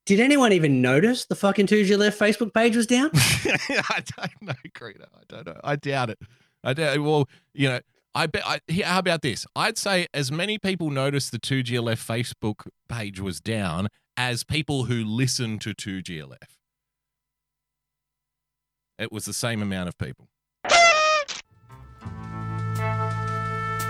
[0.06, 3.10] did anyone even notice the fucking 2GLF Facebook page was down?
[3.14, 5.06] I don't know, Greta.
[5.14, 5.60] I don't know.
[5.62, 6.18] I doubt it.
[6.64, 6.98] I doubt.
[7.00, 7.80] Well, you know,
[8.14, 8.42] I bet.
[8.44, 9.46] I, here, how about this?
[9.54, 15.04] I'd say as many people noticed the 2GLF Facebook page was down as people who
[15.04, 16.36] listen to 2GLF.
[18.98, 20.28] It was the same amount of people.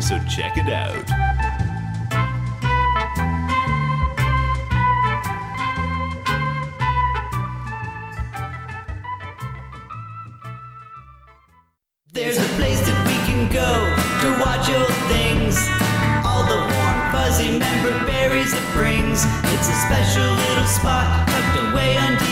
[0.00, 1.06] so check it out.
[12.12, 13.70] There's a place that we can go
[14.22, 15.58] to watch old things.
[16.24, 19.24] All the warm, fuzzy member berries it brings.
[19.50, 22.24] It's a special little spot tucked away on D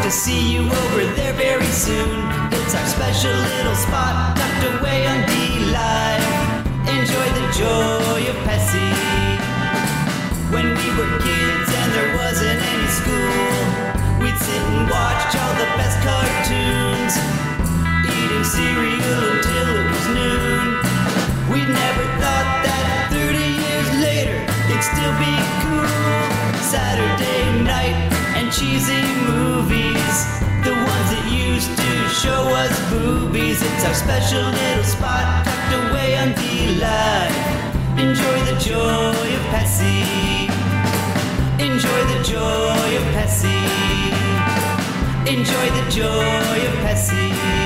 [0.00, 2.16] hope to see you over there very soon.
[2.52, 5.32] It's our special little spot tucked away on D
[5.72, 6.24] Live.
[6.88, 8.92] Enjoy the joy of Pessy.
[10.54, 13.52] When we were kids and there wasn't any school,
[14.22, 17.14] we'd sit and watch all the best cartoons,
[18.08, 20.66] eating cereal until it was noon.
[21.52, 24.36] We'd never thought that 30 years later
[24.70, 25.88] it'd still be cool.
[26.72, 30.16] Saturday night and cheesy movies.
[30.64, 33.60] The ones that used to show us boobies.
[33.60, 37.36] It's our special little spot tucked away on D-Live.
[37.98, 40.48] Enjoy the joy of Pessy.
[41.60, 43.60] Enjoy the joy of Pessy.
[45.28, 47.59] Enjoy the joy of Pessy.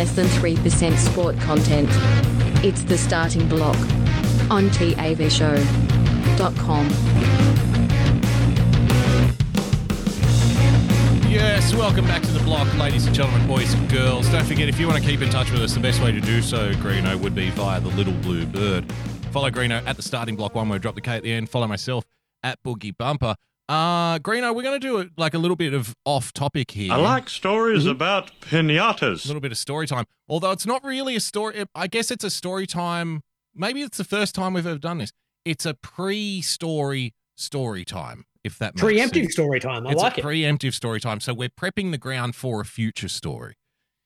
[0.00, 1.90] Less than 3% sport content.
[2.64, 3.76] It's the starting block
[4.50, 6.88] on TAVshow.com.
[11.30, 14.26] Yes, welcome back to the block, ladies and gentlemen, boys and girls.
[14.30, 16.20] Don't forget, if you want to keep in touch with us, the best way to
[16.22, 18.90] do so, Greeno, would be via the Little Blue Bird.
[19.32, 21.50] Follow Greeno at the starting block, one word, drop the K at the end.
[21.50, 22.06] Follow myself
[22.42, 23.34] at Boogie Bumper.
[23.70, 26.92] Uh, Greeno, we're going to do a, like a little bit of off topic here.
[26.92, 29.24] I like stories about pinatas.
[29.24, 30.06] a little bit of story time.
[30.28, 33.20] Although it's not really a story, I guess it's a story time.
[33.54, 35.12] Maybe it's the first time we've ever done this.
[35.44, 39.32] It's a pre-story story time, if that makes Preemptive sense.
[39.34, 39.86] story time.
[39.86, 40.24] I it's like a it.
[40.24, 41.20] preemptive story time.
[41.20, 43.54] So we're prepping the ground for a future story.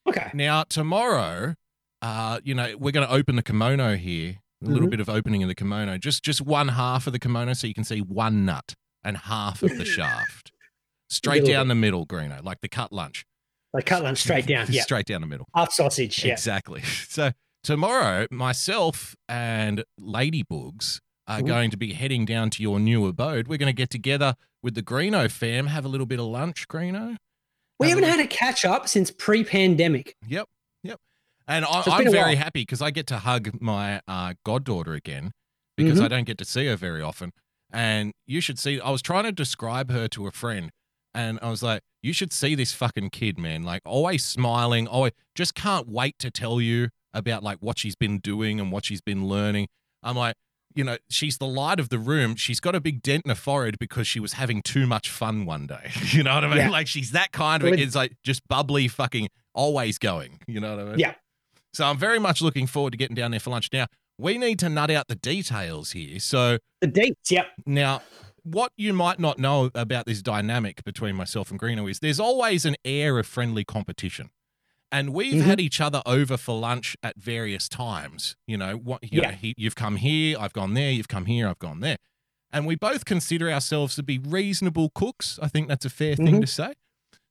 [0.07, 0.31] Okay.
[0.35, 1.55] Now tomorrow,
[2.03, 4.40] uh, you know, we're going to open the kimono here.
[4.62, 4.90] A little Mhm.
[4.92, 7.74] bit of opening of the kimono, just just one half of the kimono, so you
[7.74, 8.74] can see one nut
[9.05, 10.53] and half of the shaft,
[11.09, 13.25] straight Middle down the middle, Greeno, like the cut lunch,
[13.73, 14.67] Like cut lunch straight down.
[14.71, 14.83] Yeah.
[14.88, 15.47] straight down the middle.
[15.55, 16.25] Half sausage.
[16.25, 16.33] Yeah.
[16.33, 16.83] Exactly.
[17.09, 21.47] So tomorrow, myself and Ladyboogs are Mhm.
[21.47, 23.49] going to be heading down to your new abode.
[23.49, 26.67] We're going to get together with the Greeno fam, have a little bit of lunch,
[26.69, 27.17] Greeno.
[27.81, 30.17] We haven't had a catch up since pre-pandemic.
[30.27, 30.49] Yep,
[30.83, 31.01] yep.
[31.49, 34.95] And I, so I'm a very happy because I get to hug my uh, goddaughter
[34.95, 35.33] again
[35.77, 36.05] because Mhm.
[36.05, 37.33] I don't get to see her very often.
[37.74, 38.80] And you should see.
[38.80, 40.70] I was trying to describe her to a friend,
[41.12, 43.64] and I was like, "You should see this fucking kid, man!
[43.64, 48.18] Like always smiling, always just can't wait to tell you about like what she's been
[48.20, 49.66] doing and what she's been learning."
[50.02, 50.37] I'm like.
[50.76, 52.34] You know, she's the light of the room.
[52.34, 55.46] She's got a big dent in her forehead because she was having too much fun
[55.46, 55.92] one day.
[56.06, 56.56] You know what I mean?
[56.56, 56.68] Yeah.
[56.68, 60.40] Like she's that kind of it's like just bubbly fucking always going.
[60.48, 60.98] You know what I mean?
[60.98, 61.14] Yeah.
[61.74, 63.68] So I'm very much looking forward to getting down there for lunch.
[63.72, 63.87] Now,
[64.18, 66.18] we need to nut out the details here.
[66.20, 67.31] So The dates.
[67.31, 67.46] Yep.
[67.66, 68.03] now,
[68.42, 72.64] what you might not know about this dynamic between myself and Greeno is there's always
[72.64, 74.31] an air of friendly competition.
[74.92, 75.46] And we've Mhm.
[75.46, 78.37] had each other over for lunch at various times.
[78.46, 79.31] You know, what you Yeah.
[79.31, 81.96] know, he, you've come here, I've gone there, you've come here, I've gone there.
[82.53, 85.38] And we both consider ourselves to be reasonable cooks.
[85.42, 86.40] I think that's a fair thing Mhm.
[86.42, 86.74] to say.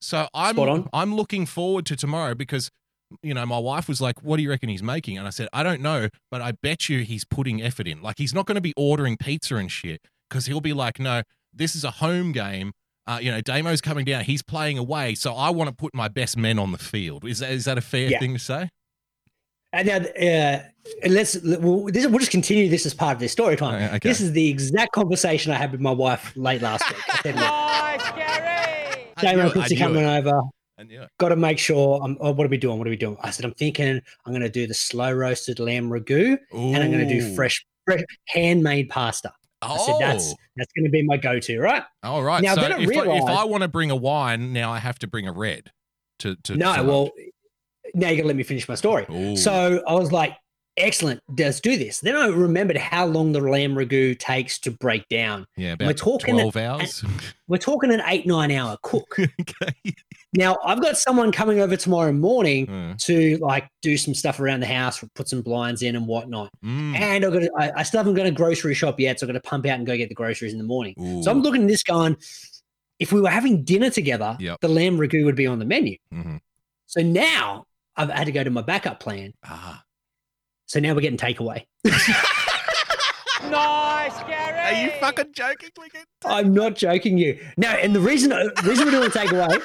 [0.02, 0.90] So I'm.
[0.92, 2.70] I'm looking forward to tomorrow because
[3.22, 5.48] you know, my wife was like, "What do you reckon he's making?" And I said,
[5.54, 8.02] "I don't know, but I bet you he's putting effort in.
[8.02, 11.22] Like he's not going to be ordering pizza and shit because he'll be like, no,
[11.54, 12.72] this is a home game.
[13.06, 14.24] Uh, you know, Damo's coming down.
[14.24, 17.26] He's playing away, so I want to put my best men on the field.
[17.26, 18.20] Is that is that a fair Yeah.
[18.20, 18.70] thing to say?
[19.74, 20.60] And now, uh,
[21.10, 23.82] let's we'll, this, we'll just continue this as part of this story time.
[23.92, 24.08] Uh, okay.
[24.10, 27.02] This is the exact conversation I had with my wife late last week.
[27.10, 29.08] I said, Nice, Gary!
[29.20, 30.18] Damo it, I coming it.
[30.20, 30.42] over.
[30.82, 31.10] Knew it.
[31.20, 32.02] Got to make sure.
[32.04, 32.78] I'm, oh, what are we doing?
[32.78, 33.16] What are we doing?
[33.22, 36.92] I said, I'm thinking I'm going to do the slow roasted lamb ragu and I'm
[36.92, 39.32] going to do fresh, fresh handmade pasta.
[39.62, 41.84] I said, that's Oh, that's going to be my go to, right?
[42.04, 42.44] all right.
[42.44, 44.80] Now, so then I if, I, if I want to bring a wine, now I
[44.80, 45.72] have to bring a red.
[46.20, 47.10] To to No, to well,
[47.94, 49.06] now you got to let me finish my story.
[49.10, 49.38] Ooh.
[49.38, 50.36] So I was like,
[50.78, 52.00] excellent, let's do this.
[52.00, 55.46] Then I remembered how long the lamb ragu takes to break down.
[55.58, 57.04] yeah, we're about talking- twelve hours.
[57.50, 59.18] We're talking an eight, nine hour cook.
[59.20, 59.94] okay.
[60.34, 64.62] now, I've got someone coming over tomorrow morning Uh, to like do some stuff around
[64.62, 66.50] the house, put some blinds in and whatnot.
[66.64, 69.26] mm, And I've got to, I, I still haven't got a grocery shop yet, so
[69.28, 70.96] I've got to pump out and go get the groceries in the morning.
[71.22, 72.16] So I'm looking at this going,
[72.98, 74.62] if we were having dinner together, Yep.
[74.62, 75.98] the lamb ragu would be on the menu.
[76.14, 76.40] mhm.
[76.88, 77.66] So now
[77.98, 79.34] I've had to go to my backup plan.
[79.46, 79.83] Ah.
[80.74, 81.66] So now we're getting takeaway.
[83.44, 84.58] Nice, Gary!
[84.58, 85.70] Are you fucking joking?
[85.78, 85.88] We
[86.26, 87.40] I'm not joking you.
[87.58, 89.52] No, and the reason the reason we're doing takeaway,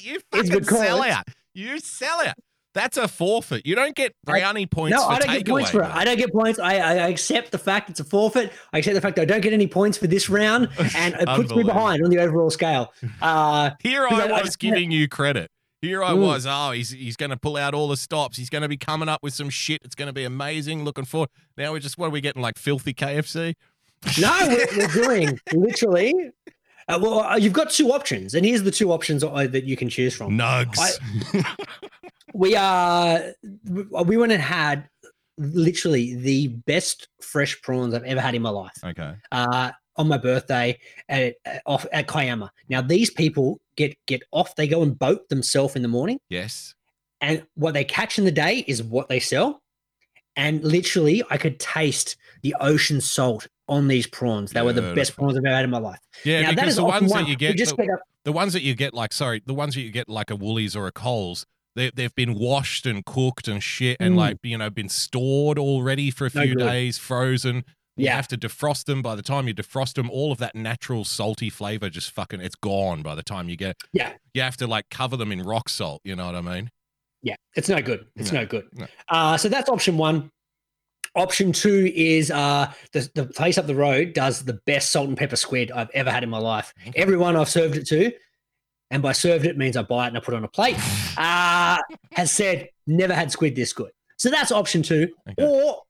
[0.00, 1.24] You It's fucking because- sell out.
[1.54, 2.34] You sell out.
[2.74, 3.64] That's a forfeit.
[3.66, 5.88] You don't get brownie points no, for I don't get points takeaway, for it.
[5.88, 5.94] mate.
[5.96, 6.58] I don't get points.
[6.58, 8.52] I, I accept the fact it's a forfeit.
[8.72, 11.26] I accept the fact that I don't get any points for this round, and it
[11.28, 12.92] puts me behind on the overall scale.
[13.22, 15.50] Uh, Here I I- I- was giving you credit.
[15.82, 16.20] Here I Mm.
[16.22, 16.46] was.
[16.48, 18.36] Oh, he's he's going to pull out all the stops.
[18.36, 19.80] He's going to be coming up with some shit.
[19.84, 20.84] It's going to be amazing.
[20.84, 21.28] Looking forward.
[21.56, 23.54] Now we're just what are we getting like filthy KFC?
[24.20, 26.14] no, we're, we're doing literally.
[26.88, 29.76] Uh, well, uh, you've got two options, and here's the two options uh, that you
[29.76, 30.38] can choose from.
[30.38, 30.76] Nugs.
[30.78, 31.44] I-
[32.34, 33.32] we are
[34.04, 34.88] we went and had
[35.38, 38.72] literally the best fresh prawns I've ever had in my life.
[38.84, 39.14] okay.
[39.32, 42.50] Uh, on my birthday at at- off at Kiama.
[42.68, 44.54] Now these people get get off.
[44.56, 46.74] They go and boat themselves in the morning, Yes.
[47.20, 49.62] and what they catch in the day is what they sell.
[50.38, 54.52] And literally, I could taste the ocean salt on these prawns.
[54.52, 55.98] They were the best prawns I've ever had in my life.
[56.24, 57.24] Yeah, now, that because is the ones one.
[57.24, 59.80] that you get, just the, the ones that you get, like sorry, the ones that
[59.80, 63.62] you get like a Woolies or a Coles, they they've been washed and cooked and
[63.62, 64.18] shit, and Mm.
[64.18, 66.58] like you know been stored already for a few good.
[66.58, 67.64] days, frozen.
[67.96, 68.16] You Yeah.
[68.16, 69.00] have to defrost them.
[69.02, 72.54] By the time you defrost them, all of that natural salty flavor just fucking it's
[72.54, 73.02] gone.
[73.02, 74.12] By the time you get, Yeah.
[74.34, 76.02] you have to like cover them in rock salt.
[76.04, 76.70] You know what I mean?
[77.22, 78.06] Yeah, it's no good.
[78.14, 78.68] It's No, no, good.
[78.74, 78.86] no.
[79.08, 80.30] Uh, so that's option one.
[81.14, 85.16] Option two is uh, the, the place up the road does the best salt and
[85.16, 86.74] pepper squid I've ever had in my life.
[86.94, 88.12] Everyone I've served it to,
[88.90, 90.76] and by served it means I buy it and I put it on a plate,
[91.16, 91.78] uh,
[92.12, 93.92] has said never had squid this good.
[94.18, 95.08] So that's option two.
[95.38, 95.82] Or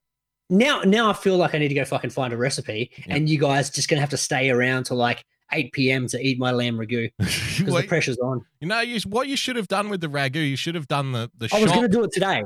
[0.49, 3.39] now, now I feel like I need to go fucking find a recipe, and you
[3.39, 6.07] guys just gonna have to stay around till like 8 p.m.
[6.09, 8.45] to eat my lamb ragu because the pressure's on.
[8.61, 11.13] You know, you, what you should have done with the ragu, you should have done
[11.13, 12.43] the the I was gonna do it today.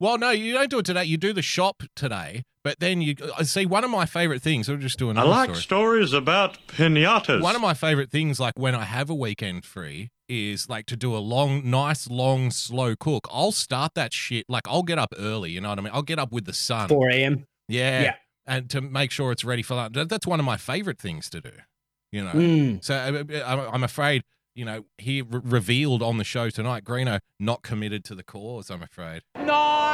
[0.00, 1.04] Well, no, you don't do it today.
[1.04, 4.68] You do the shop today, but then you I see one of my favorite things.
[4.68, 5.60] I'll just do I like story.
[5.60, 7.42] stories about pinatas.
[7.42, 10.96] One of my favorite things, like when I have a weekend free, is like to
[10.96, 13.28] do a long, nice, long, slow cook.
[13.30, 14.46] I'll start that shit.
[14.48, 15.50] Like I'll get up early.
[15.50, 15.92] You know what I mean?
[15.92, 16.88] I'll get up with the sun.
[16.88, 17.46] 4 a.m.
[17.68, 18.02] Yeah.
[18.02, 18.14] Yeah.
[18.46, 19.92] And to make sure it's ready for that.
[19.92, 21.52] That- That's one of my favorite things to do.
[22.10, 22.32] You know.
[22.32, 22.82] Mm.
[22.84, 24.22] So uh, uh, I'm I'm afraid.
[24.56, 28.68] You know, he re- revealed on the show tonight, Greeno not committed to the cause.
[28.70, 29.22] I'm afraid.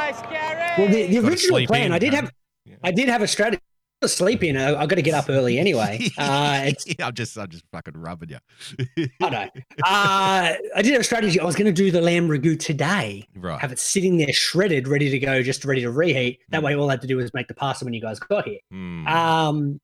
[0.07, 0.71] Nice, Gary.
[0.77, 2.23] Well, the, the original plan, in, I did man.
[2.23, 2.33] have,
[2.83, 3.61] I did have a strategy.
[4.01, 6.07] To sleep in, I, I've got to get up early anyway.
[6.19, 9.07] Uh, it's, I'm just, I'm just fucking rubbing you.
[9.21, 9.49] I know.
[9.83, 11.39] Uh, I did have a strategy.
[11.39, 13.27] I was going to do the lamb ragu today.
[13.35, 13.59] Right.
[13.59, 16.41] Have it sitting there shredded, ready to go, just ready to reheat.
[16.49, 18.47] That way, all I had to do was make the pasta when you guys got
[18.47, 18.59] here.
[18.69, 19.07] Hmm.
[19.07, 19.81] Um,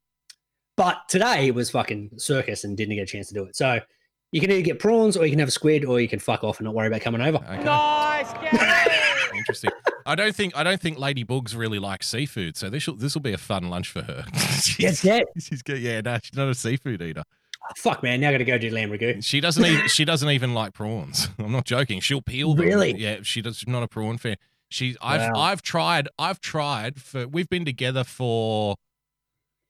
[0.77, 3.55] but today was fucking circus and didn't get a chance to do it.
[3.55, 3.79] So
[4.31, 6.43] you can either get prawns, or you can have a squid, or you can fuck
[6.43, 7.39] off and not worry about coming over.
[7.39, 8.99] Nice, Gary.
[9.43, 9.71] Interesting.
[10.05, 13.13] I don't think I don't think Lady Bugs really likes seafood, so this will this
[13.13, 14.25] will be a fun lunch for her.
[14.79, 15.21] Yes, yeah.
[15.39, 15.79] she's good.
[15.79, 17.23] Yeah, no, she's not a seafood eater.
[17.77, 18.19] Fuck, man.
[18.21, 19.23] Now I got to go do lamb ragu.
[19.23, 21.29] She doesn't even she doesn't even like prawns.
[21.39, 21.99] I'm not joking.
[21.99, 22.65] She'll peel them.
[22.65, 22.93] Really?
[22.97, 23.57] Yeah, she does.
[23.57, 24.35] She's not a prawn fan.
[24.69, 25.41] She's I've Wow.
[25.41, 28.75] I've tried I've tried for we've been together for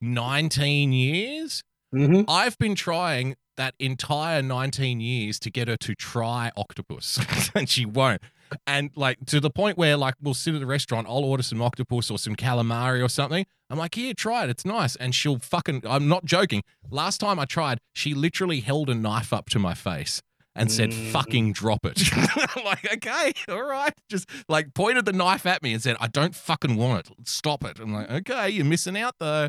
[0.01, 1.63] 19 years.
[1.93, 2.25] Mhm.
[2.27, 7.19] I've been trying that entire 19 years to get her to try octopus
[7.55, 8.21] and she won't.
[8.67, 11.61] And like to the point where like we'll sit at the restaurant, I'll order some
[11.61, 13.45] octopus or some calamari or something.
[13.69, 14.49] I'm like, here, try it.
[14.49, 14.95] It's nice.
[14.95, 16.63] And she'll fucking I'm not joking.
[16.89, 20.21] Last time I tried, she literally held a knife up to my face
[20.55, 21.11] and said, Mm.
[21.11, 21.99] fucking drop it.
[22.55, 23.93] I'm like, okay, all right.
[24.07, 27.27] Just like pointed the knife at me and said, I don't fucking want it.
[27.27, 27.79] Stop it.
[27.79, 29.47] I'm like, okay, you're missing out though.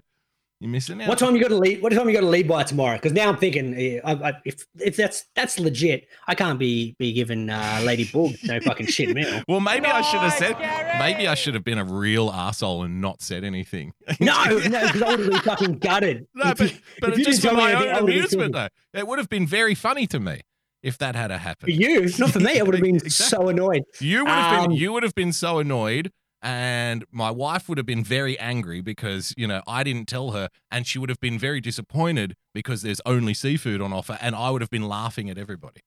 [0.64, 1.08] You're missing out.
[1.10, 1.82] What time you got to leave?
[1.82, 2.96] What time you got to leave by tomorrow?
[2.96, 6.96] Because now I'm thinking, eh, I, I, if if that's that's legit, I can't be
[6.98, 9.42] be giving uh, Lady Bug no fucking shit meal.
[9.48, 10.56] Well, maybe I should have said.
[10.98, 13.92] Maybe I should have been a real asshole and not said anything.
[14.20, 16.26] No, no, because I would have been fucking gutted.
[16.34, 19.18] No, If but, but if you just for my anything, own amusement, though, it would
[19.18, 20.40] have been very funny to me
[20.82, 21.66] if that had happened.
[21.66, 22.58] For you, not for me.
[22.58, 23.36] I would have been Exactly.
[23.44, 23.82] so annoyed.
[24.00, 24.78] You would have Um, been.
[24.78, 26.10] You would have been so annoyed,
[26.44, 30.48] and my wife would have been very angry because you know I didn't tell her,
[30.70, 34.50] and she would have been very disappointed because there's only seafood on offer, and I
[34.50, 35.80] would have been laughing at everybody.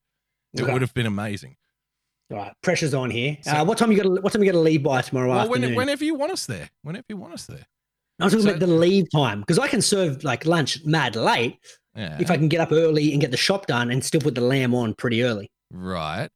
[0.53, 0.73] It Okay.
[0.73, 1.55] would have been amazing.
[2.31, 3.37] All right, pressure's on here.
[3.43, 4.23] So- uh, what time you got?
[4.23, 5.69] What time you got to leave by tomorrow Well, afternoon?
[5.69, 7.65] when, whenever you want us there, whenever you want us there.
[8.19, 11.59] I'm talking so- about the leave time because I can serve like lunch mad late
[11.95, 12.17] Yeah.
[12.19, 14.41] if I can get up early and get the shop done and still put the
[14.41, 15.51] lamb on pretty early.
[15.71, 16.29] Right.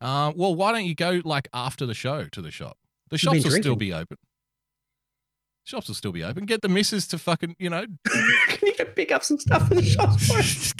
[0.00, 2.78] Uh, well, why don't you go like after the show to the shop?
[3.10, 4.18] The shops will still be open.
[5.64, 6.44] Shops will still be open.
[6.46, 7.86] Get the missus to fucking, you know,
[8.48, 10.72] can you pick up some stuff for the shops?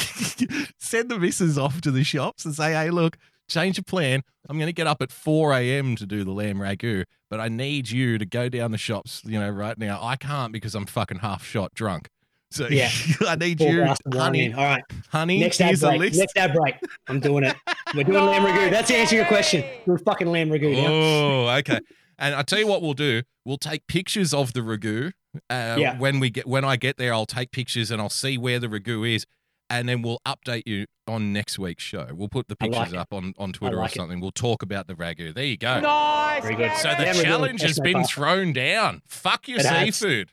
[0.79, 3.17] send the missus off to the shops and say, hey, look,
[3.49, 4.23] change your plan.
[4.49, 5.97] I'm going to get up at 4 a.m.
[5.97, 9.41] to do the lamb ragu, but I need you to go down the shops, you
[9.41, 9.99] know, right now.
[10.01, 12.09] I can't because I'm fucking half shot drunk.
[12.53, 12.91] So Yeah.
[13.27, 14.55] I need Four you, glass of wine honey, in.
[14.55, 14.85] All right.
[15.09, 15.99] honey, Next ad break.
[15.99, 16.19] list.
[16.21, 16.77] Next ad break.
[17.09, 17.57] I'm doing it.
[17.93, 18.71] We're doing lamb ragu.
[18.71, 19.65] That's the answer to your question.
[19.85, 20.77] We're fucking lamb ragu.
[20.87, 21.81] Oh, okay.
[22.19, 23.23] And I tell you what we'll do.
[23.45, 25.13] We'll take pictures of the ragu.
[25.51, 25.99] Uh, Yeah.
[25.99, 28.69] When we get when I get there, I'll take pictures and I'll see where the
[28.69, 29.27] ragu is,
[29.69, 32.09] and then we'll update you on next week's show.
[32.13, 33.97] We'll put the I like pictures up on, on Twitter like or it.
[33.97, 34.21] something.
[34.21, 35.35] We'll talk about the ragu.
[35.35, 35.79] There you go.
[35.81, 36.73] Nice, Very good.
[36.79, 38.09] So the Lamb ragu, challenge has been part.
[38.11, 39.03] thrown down.
[39.07, 40.31] Fuck your It seafood.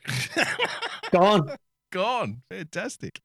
[1.11, 1.51] Gone.
[1.91, 2.41] Gone.
[2.49, 3.19] Fantastic.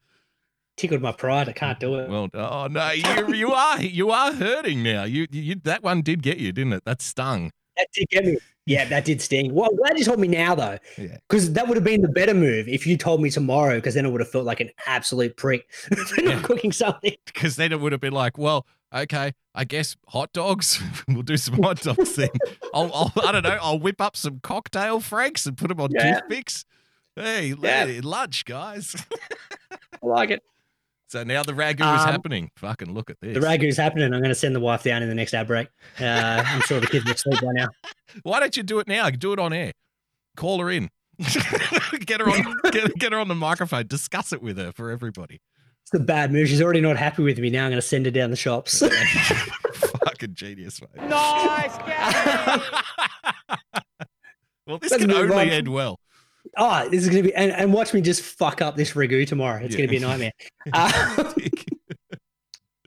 [0.76, 1.48] tickled my pride.
[1.48, 2.08] I can't do it.
[2.10, 5.04] Well, oh no, you you are you are hurting now.
[5.04, 6.84] You, you that one did get you, didn't it?
[6.84, 7.50] That stung.
[7.78, 8.38] That did get me.
[8.66, 9.54] Yeah, that did sting.
[9.54, 11.16] Well, I'm glad you told me now though, Yeah.
[11.28, 13.76] because that would have been the better move if you told me tomorrow.
[13.76, 16.42] Because then it would have felt like an absolute prick for not Yeah.
[16.42, 17.14] cooking something.
[17.24, 20.82] Because then it would have been like, well, okay, I guess hot dogs.
[21.08, 22.28] we'll do some hot dogs then.
[22.74, 23.58] I'll, I'll I don't know.
[23.62, 26.20] I'll whip up some cocktail franks and put them on Yeah.
[26.20, 26.66] toothpicks.
[27.16, 27.86] Hey, Yeah.
[27.86, 28.94] hey, lunch, guys.
[30.02, 30.42] I like it.
[31.08, 32.50] So now the ragu is Um, happening.
[32.56, 33.34] Fucking look at this.
[33.34, 34.04] The ragu ragu's happening.
[34.12, 35.68] I'm going to send the wife down in the next ad break.
[36.00, 37.68] Uh, I'm sure the kids will sleep by now.
[38.22, 39.10] Why don't you do it now?
[39.10, 39.72] Do it on air.
[40.36, 40.88] Call her in.
[42.06, 42.54] get her on.
[42.70, 43.86] Get, get her on the microphone.
[43.88, 45.40] Discuss it with her for everybody.
[45.84, 46.48] It's a bad move.
[46.48, 47.50] She's already not happy with me.
[47.50, 48.78] Now I'm going to send her down the shops.
[50.04, 51.08] Fucking genius, mate.
[51.08, 52.62] Nice, Gary.
[54.66, 55.48] Well, this Let's can only on.
[55.48, 55.98] end well.
[56.56, 59.26] Oh, this is going to be, and, and watch me just fuck up this ragu
[59.26, 59.62] tomorrow.
[59.62, 59.86] It's Yeah.
[59.86, 60.32] going to be a nightmare.
[60.72, 61.32] Uh,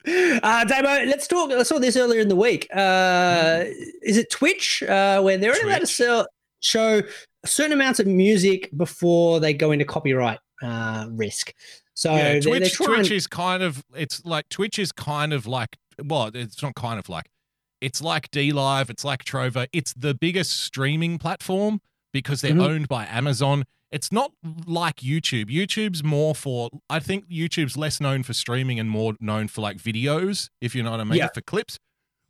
[0.08, 1.52] Uh, Damo, let's talk.
[1.52, 2.68] I saw this earlier in the week.
[2.76, 3.66] Uh,
[4.02, 6.26] is it Twitch uh, where they're only allowed to sell,
[6.60, 7.04] show
[7.46, 11.54] certain amounts of music before they go into copyright uh, risk?
[11.94, 12.98] So yeah, they're, Twitch, they're trying.
[13.02, 16.98] Twitch is kind of it's like Twitch is kind of like well, it's not kind
[16.98, 17.30] of like
[17.80, 19.68] it's like D Live, it's like Trovo.
[19.72, 21.80] It's the biggest streaming platform
[22.12, 22.64] because they're Mhm.
[22.70, 23.66] owned by Amazon.
[23.92, 24.32] It's not
[24.66, 25.46] like YouTube.
[25.50, 29.78] YouTube's more for I think YouTube's less known for streaming and more known for like
[29.78, 31.28] videos, if you know what I mean, Yeah.
[31.34, 31.78] for clips.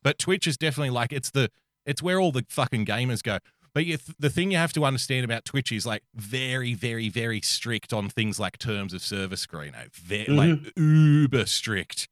[0.04, 1.50] But Twitch is definitely like it's the
[1.86, 3.40] it's where all the fucking gamers go.
[3.74, 7.40] But you, the thing you have to understand about Twitch is like very, very, very
[7.42, 9.92] strict on things like terms of service, Greeno.
[9.94, 12.08] Very, Like uber strict.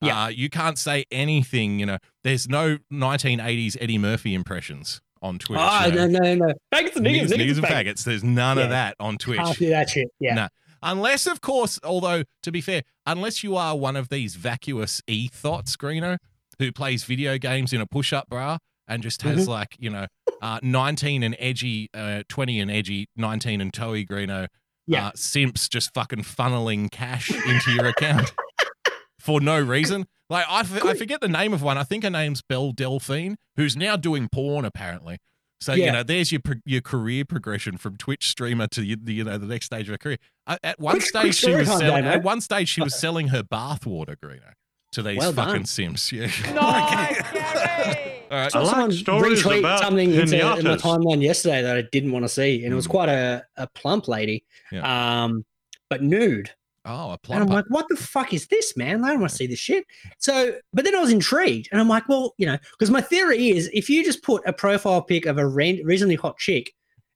[0.00, 0.24] Yeah.
[0.24, 1.98] Uh, you can't say anything, you know.
[2.22, 5.58] There's no 1980s Eddie Murphy impressions on Twitch.
[5.60, 6.06] oh, you know.
[6.06, 6.54] no, no, no.
[6.72, 7.84] Faggots and niggas, Niggas, niggas and faggots.
[7.86, 8.04] faggots.
[8.04, 8.64] There's none Yeah.
[8.64, 9.38] of that on Twitch.
[9.38, 10.08] Can't do that shit.
[10.20, 10.34] Yeah.
[10.34, 10.48] No.
[10.82, 15.64] Unless, of course, although to be fair, unless you are one of these vacuous e-thought
[15.66, 16.18] screener
[16.58, 19.48] who plays video games in a push-up bra and just has Mhm.
[19.48, 20.06] like, you know,
[20.42, 24.46] uh, 19 and edgy, uh, 20 and edgy, 19 and toey greeno,
[24.86, 25.06] Yeah.
[25.06, 28.30] uh, simps just fucking funneling cash into your account
[29.18, 30.06] for no reason.
[30.30, 31.76] Like I, f- I forget the name of one.
[31.78, 35.18] I think her name's Belle Delphine, who's now doing porn apparently.
[35.60, 39.24] So you know, there's your pro- your career progression from Twitch streamer to you you
[39.24, 40.18] know the next stage of her career.
[40.46, 42.94] Uh, at one Quick- quick stage, she was time, selling, at one stage she was
[42.98, 44.52] selling her bathwater, Greeno,
[44.92, 45.64] to these Well fucking done.
[45.66, 46.10] sims.
[46.12, 46.26] Yeah.
[46.52, 48.12] nice, Gary.
[48.30, 48.54] All right.
[48.54, 52.12] I like Someone stories retweeted about something into in my timeline yesterday that I didn't
[52.12, 52.90] want to see, and it was Mm.
[52.90, 54.44] quite a, a plump lady,
[54.82, 55.44] um,
[55.88, 56.50] but nude.
[56.86, 59.04] Oh, a And I'm like, what the fuck is this, man?
[59.04, 59.84] I don't want to see this shit.
[60.18, 63.48] So, but then I was intrigued, and I'm like, well, you know, because my theory
[63.50, 66.74] is if you just put a profile pic of a reasonably hot chick,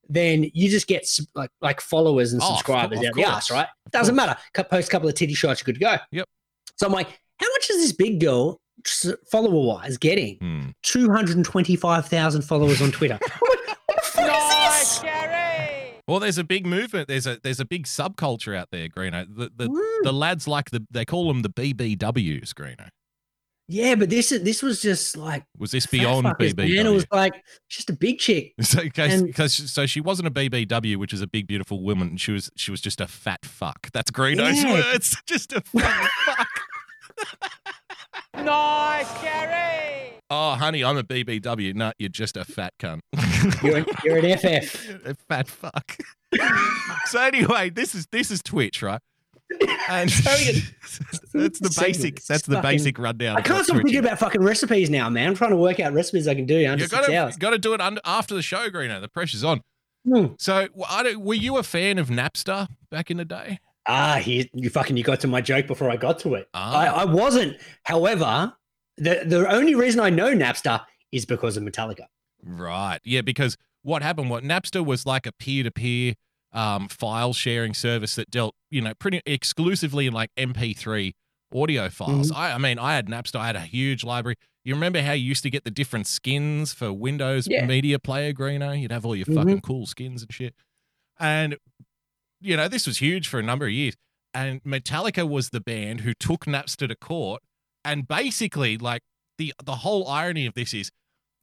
[0.09, 3.67] then you just get like like followers and Oh, subscribers out the ass, right?
[3.91, 4.37] Doesn't matter.
[4.71, 5.97] Post a couple of titty shots, you're good to go.
[6.13, 6.27] Yep.
[6.77, 7.09] So I'm like,
[7.39, 8.61] how much is this big girl,
[9.31, 10.39] follower wise, getting?
[10.39, 10.69] Hmm.
[10.83, 13.19] 225,000 followers on Twitter.
[16.09, 17.07] Well, there's a big movement.
[17.07, 19.27] There's a there's a big subculture out there, Greeno.
[19.29, 22.89] The the, the lads like the they call them the BBWs, Greeno.
[23.71, 26.77] Yeah, but this is this was just like Was this beyond BBW?
[26.77, 26.87] man.
[26.87, 27.35] It was like
[27.69, 28.55] just a big chick.
[28.63, 32.17] So, And- because so she wasn't a BBW, which is a big beautiful woman.
[32.17, 33.91] She was she was just a fat fuck.
[33.93, 34.73] That's Greeno's Yeah.
[34.73, 35.15] words.
[35.27, 36.49] Just a fat fuck.
[38.45, 40.13] Nice, Gary.
[40.31, 41.75] Oh, honey, I'm a BBW.
[41.75, 43.01] No, you're just a fat cunt.
[43.63, 45.07] You're an, you're an FF.
[45.07, 45.97] a fat fuck.
[47.07, 49.01] so anyway, this is this is Twitch, right?
[49.89, 50.63] And Sorry,
[51.33, 52.23] that's the basic.
[52.25, 53.37] That's the fucking- basic rundown.
[53.37, 55.29] I of can't stop thinking about fucking recipes now, man.
[55.29, 57.35] I'm trying to work out recipes I can do under You six got hours.
[57.35, 59.01] to got to do it under, after the show, Greeno.
[59.01, 59.63] The pressure's on.
[60.07, 60.27] Hmm.
[60.39, 63.61] So, w- I don't, were you a fan of Napster back in the day?
[63.89, 66.49] Ah, you, you fucking you got to my joke before I got to it.
[66.55, 66.77] Ah.
[66.77, 67.57] I, I wasn't.
[67.85, 68.53] However,
[68.99, 72.05] the the only reason I know Napster is because of Metallica.
[72.43, 72.99] Right.
[73.05, 74.29] Yeah, because what happened?
[74.31, 76.15] What Napster was like a peer-to-peer
[76.53, 81.13] um, file sharing service that dealt, you know, pretty exclusively in like MP3
[81.55, 82.31] audio files.
[82.31, 82.41] Mm-hmm.
[82.41, 83.37] I, I mean, I had Napster.
[83.37, 84.37] I had a huge library.
[84.65, 87.65] You remember how you used to get the different skins for Windows Yeah.
[87.65, 88.79] Media Player, Greeno?
[88.79, 89.35] You'd have all your Mhm.
[89.35, 90.55] fucking cool skins and shit.
[91.19, 91.57] And
[92.41, 93.95] you know, this was huge for a number of years.
[94.35, 97.43] And Metallica was the band who took Napster to court.
[97.85, 99.03] And basically, like
[99.39, 100.91] the the whole irony of this is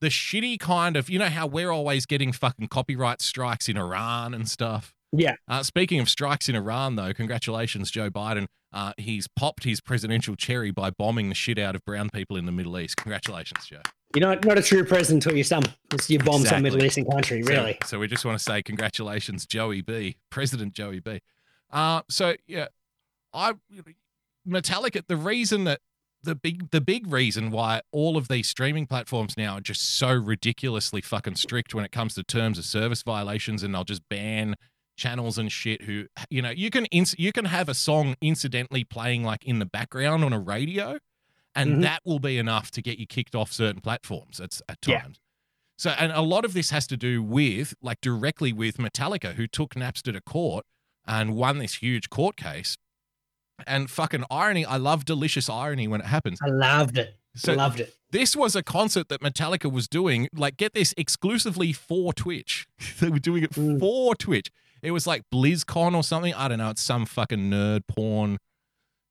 [0.01, 4.33] the shitty kind of you know how we're always getting fucking copyright strikes in Iran
[4.33, 4.93] and stuff.
[5.11, 5.35] Yeah.
[5.47, 8.47] Uh, speaking of strikes in Iran, though, congratulations, Joe Biden.
[8.73, 12.45] Uh, he's popped his presidential cherry by bombing the shit out of brown people in
[12.45, 12.97] the Middle East.
[12.97, 13.81] Congratulations, Joe.
[14.15, 15.63] You're not, not a true president until you some
[16.07, 17.77] you bomb some Middle Eastern country, So- really.
[17.85, 21.21] So, we just want to say congratulations, Joey B, President Joey B.
[21.71, 22.67] Uh, so yeah,
[23.33, 23.53] I
[24.47, 25.81] Metallica, the reason that
[26.23, 30.11] the big the big reason why all of these streaming platforms now are just so
[30.11, 34.55] ridiculously fucking strict when it comes to terms of service violations and they'll just ban
[34.97, 38.83] channels and shit who you know you can ins- you can have a song incidentally
[38.83, 40.97] playing like in the background on a radio
[41.55, 41.81] and Mhm.
[41.81, 45.01] that will be enough to get you kicked off certain platforms at, at Yeah.
[45.01, 45.19] times
[45.77, 49.47] so and a lot of this has to do with like directly with metallica who
[49.47, 50.65] took napster to court
[51.07, 52.77] and won this huge court case
[53.67, 57.15] and fucking irony i love delicious irony when it happens I loved it.
[57.37, 57.93] So- loved it.
[58.11, 62.65] this was a concert that Metallica was doing, like, get this, exclusively for Twitch.
[63.01, 63.77] they were doing it Mm.
[63.77, 64.49] for Twitch.
[64.81, 66.33] It was like BlizzCon or something.
[66.33, 66.69] I don't know.
[66.69, 68.37] It's some fucking nerd porn.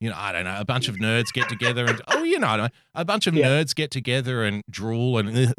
[0.04, 0.56] You know, I don't know.
[0.60, 3.26] A bunch of nerds get together and, oh, you know, I don't know, a bunch
[3.26, 3.46] of Yeah.
[3.48, 5.34] nerds get together and drool and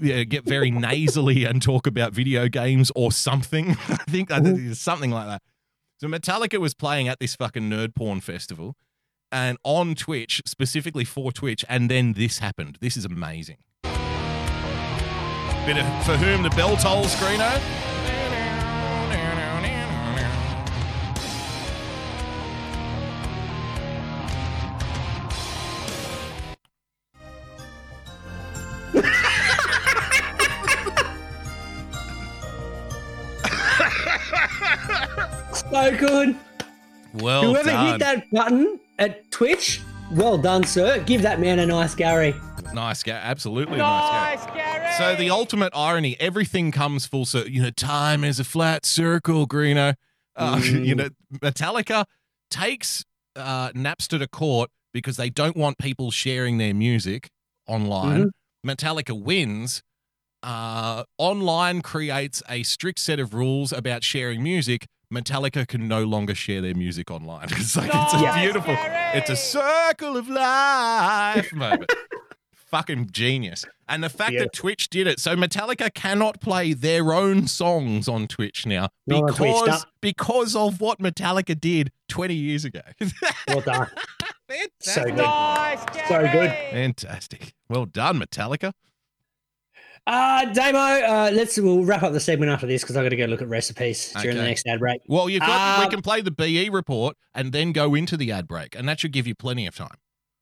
[0.00, 3.72] yeah, get very nasally and talk about video games or something.
[3.88, 5.42] I think I think something like that.
[6.00, 8.76] So Metallica was playing at this fucking nerd porn festival
[9.30, 12.78] and on Twitch, specifically for Twitch, and then this happened.
[12.80, 13.58] This is amazing.
[15.66, 17.60] Bit of for whom the bell tolls, Greeno.
[35.98, 36.36] Good.
[37.14, 37.86] Well Whoever done.
[37.86, 39.80] hit that button at Twitch,
[40.12, 41.02] well done, sir.
[41.04, 42.34] Give that man a nice Gary.
[42.74, 43.20] Nice, Gary.
[43.22, 44.92] absolutely nice, Gary.
[44.98, 47.50] So the ultimate irony, everything comes full circle.
[47.50, 49.94] You know, time is a flat circle, Greeno.
[50.36, 52.04] Uh, You know, Metallica
[52.50, 53.04] takes
[53.36, 57.30] uh, Napster to court because they don't want people sharing their music
[57.66, 58.30] online.
[58.66, 59.82] Metallica wins.
[60.42, 64.86] Uh, online creates a strict set of rules about sharing music.
[65.12, 67.48] Metallica can no longer share their music online.
[67.52, 71.90] It's like it's a Nice, beautiful, it's a circle of life moment.
[72.52, 73.64] Fucking genius.
[73.88, 78.26] And the fact that Twitch did it, so Metallica cannot play their own songs on
[78.26, 82.82] Twitch now Not because Twitch, because of what Metallica did 20 years ago.
[83.48, 83.86] Well done.
[84.80, 85.16] so good.
[85.16, 86.04] Fantastic.
[86.08, 86.50] So good.
[86.50, 87.54] Fantastic.
[87.70, 88.72] Well done, Metallica.
[90.08, 93.16] Uh, Damo, uh, let's we'll wrap up the segment after this because I got to
[93.16, 95.02] go look at recipes during the next ad break.
[95.06, 98.32] Well, you've got, Uh, we can play the BE report and then go into the
[98.32, 99.96] ad break, and that should give you plenty of time.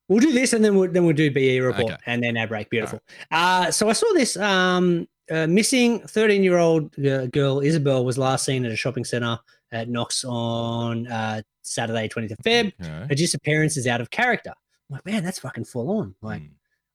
[0.09, 1.97] We'll do this and then we'll then we'll do BE report Okay.
[2.07, 2.71] and then ad break.
[2.71, 3.01] Beautiful.
[3.33, 8.17] Uh, so I saw this um, uh, missing 13 year old uh, girl Isabel was
[8.17, 9.37] last seen at a shopping center
[9.73, 12.73] at Knox on uh, Saturday, 20th of Feb.
[12.81, 13.07] Okay.
[13.09, 14.51] Her disappearance is out of character.
[14.89, 16.14] I'm like, man, that's fucking full on.
[16.23, 16.49] Like, Hmm.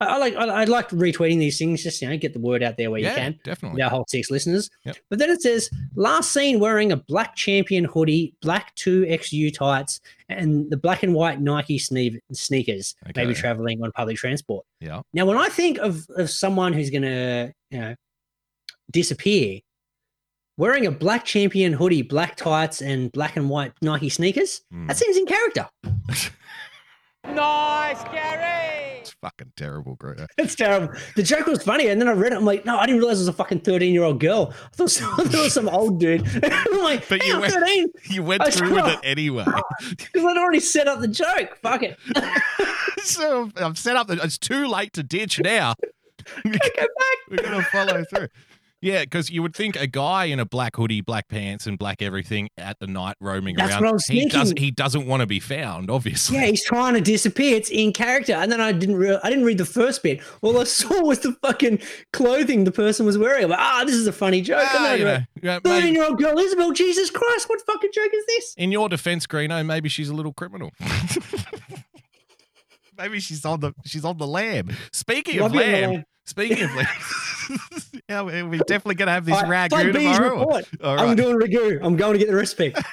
[0.05, 2.77] I, like I, I like retweeting these things, just you know, get the word out
[2.77, 3.39] there where Yeah, you can.
[3.43, 3.81] definitely.
[3.81, 4.69] Our whole six listeners.
[4.85, 4.97] Yep.
[5.09, 9.99] But then it says last seen wearing a black champion hoodie, black two XU tights,
[10.29, 12.95] and the black and white Nike sne- sneakers.
[13.15, 14.65] Maybe traveling on public transport.
[14.79, 15.01] Yeah.
[15.13, 17.95] Now, when I think of of someone who's gonna, you know,
[18.91, 19.59] disappear,
[20.57, 24.87] wearing a black champion hoodie, black tights, and black and white Nike sneakers, Hmm.
[24.87, 25.67] that seems in character.
[27.25, 28.99] Nice, Gary.
[29.01, 30.27] It's fucking terrible, Greta.
[30.37, 30.93] It's terrible.
[31.15, 32.37] The joke was funny, and then I read it.
[32.37, 34.53] I'm like, no, I didn't realize it was a fucking 13 year old girl.
[34.53, 36.21] I thought, some, I thought it was some old dude.
[36.43, 38.99] I'm like, But hey, you I'm went- 13 You went I through with saw- it
[39.03, 39.45] anyway.
[39.89, 41.57] because I'd already set up the joke.
[41.61, 41.97] Fuck it.
[43.03, 44.07] so I've set up.
[44.07, 45.75] The, it's too late to ditch now.
[46.43, 47.17] Go back.
[47.29, 48.27] We're gonna follow through.
[48.81, 52.01] Yeah, because you would think a guy in a black hoodie, black pants, and black
[52.01, 53.83] everything at the night roaming That's around.
[53.83, 54.57] what I was he doesn't.
[54.57, 55.91] He doesn't want to be found.
[55.91, 56.37] Obviously.
[56.37, 57.55] Yeah, he's trying to disappear.
[57.55, 58.95] It's in character, and then I didn't.
[58.95, 60.19] Re- I didn't read the first bit.
[60.41, 61.79] All I saw was the fucking
[62.11, 63.43] clothing the person was wearing.
[63.43, 64.63] I'm like, ah, this is a funny joke.
[64.63, 66.71] Ah, and then you know, yeah, Thirteen year old girl Isabel.
[66.71, 68.55] Jesus Christ, what fucking joke is this?
[68.57, 70.71] in your defense, Greeno, maybe she's a little criminal.
[72.97, 74.71] maybe she's on the she's on the lamb.
[74.91, 76.03] Speaking Love of lamb.
[76.25, 76.87] Speaking of lamb,
[78.09, 80.39] yeah, we- we're definitely gonna have this All right, ragu play B's tomorrow.
[80.39, 80.65] report.
[80.83, 81.79] All I'm doing ragu.
[81.83, 82.73] I'm going to get the recipe.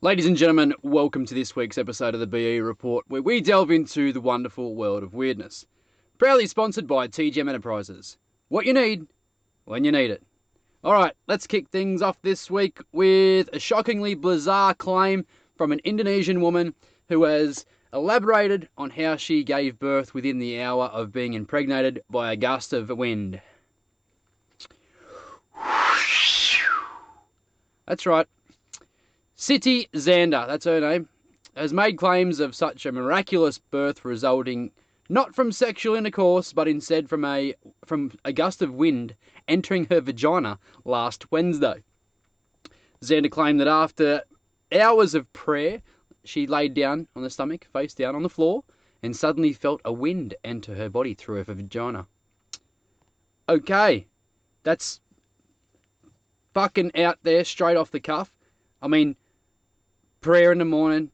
[0.00, 3.70] Ladies and gentlemen, welcome to this week's episode of the BE Report, where we delve
[3.70, 5.64] into the wonderful world of weirdness.
[6.18, 8.18] Proudly sponsored by TGM Enterprises.
[8.48, 9.06] What you need,
[9.64, 10.22] when you need it.
[10.84, 15.24] Alright, let's kick things off this week with a shockingly bizarre claim
[15.56, 16.74] from an Indonesian woman
[17.08, 22.32] who has elaborated on how she gave birth within the hour of being impregnated by
[22.32, 23.40] a gust of wind.
[27.86, 28.26] That's right.
[29.36, 31.08] Siti Xander, that's her name,
[31.56, 34.70] has made claims of such a miraculous birth resulting
[35.08, 39.14] not from sexual intercourse, but instead from a from a gust of wind
[39.48, 41.82] entering her vagina last Wednesday.
[43.02, 44.22] Xander claimed that after
[44.72, 45.82] hours of prayer,
[46.24, 48.64] she laid down on the stomach, face down on the floor,
[49.02, 52.06] and suddenly felt a wind enter her body through her vagina.
[53.48, 54.06] Okay,
[54.62, 55.00] that's
[56.54, 58.32] fucking out there, straight off the cuff.
[58.80, 59.16] I mean,
[60.20, 61.10] prayer in the morning,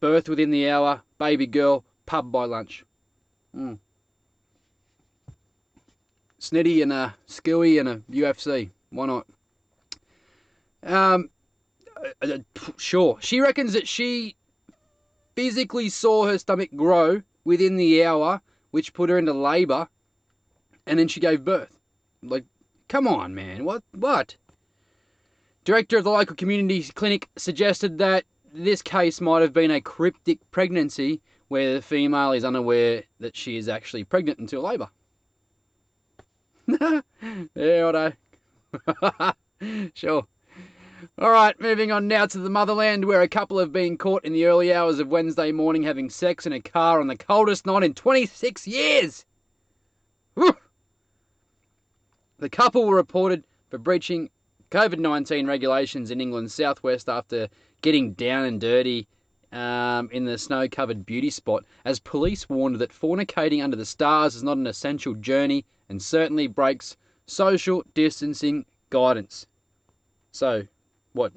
[0.00, 2.84] birth within the hour, baby girl, pub by lunch.
[3.56, 3.78] Mm.
[6.38, 8.70] Snitty and a Skewy and a UFC.
[8.90, 9.26] Why not?
[10.82, 11.30] Um,
[12.22, 12.38] uh, uh,
[12.76, 13.18] sure.
[13.20, 14.36] She reckons that she
[15.34, 18.40] physically saw her stomach grow within the hour,
[18.70, 19.88] which put her into labour,
[20.86, 21.78] and then she gave birth.
[22.22, 22.44] Like,
[22.88, 23.64] come on, man.
[23.64, 23.82] What?
[23.92, 24.36] What?
[25.64, 30.38] Director of the local community clinic suggested that this case might have been a cryptic
[30.50, 34.88] pregnancy where the female is unaware that she is actually pregnant until labour.
[37.54, 38.12] yeah,
[38.86, 39.32] I
[39.94, 40.26] sure.
[41.18, 44.32] All right, moving on now to the motherland, where a couple have been caught in
[44.32, 47.82] the early hours of Wednesday morning having sex in a car on the coldest night
[47.82, 49.24] in 26 years.
[50.34, 50.56] Whew.
[52.38, 54.30] The couple were reported for breaching
[54.70, 57.48] COVID 19 regulations in England's southwest after
[57.80, 59.06] getting down and dirty
[59.52, 64.34] um, in the snow covered beauty spot, as police warned that fornicating under the stars
[64.34, 66.96] is not an essential journey and certainly breaks
[67.26, 69.46] social distancing guidance.
[70.30, 70.66] So,
[71.12, 71.32] what?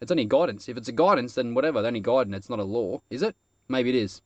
[0.00, 0.68] It's only guidance.
[0.68, 1.80] If it's a guidance, then whatever.
[1.80, 2.36] It's only guidance.
[2.36, 3.34] It's not a law, is it?
[3.68, 4.22] Maybe it is.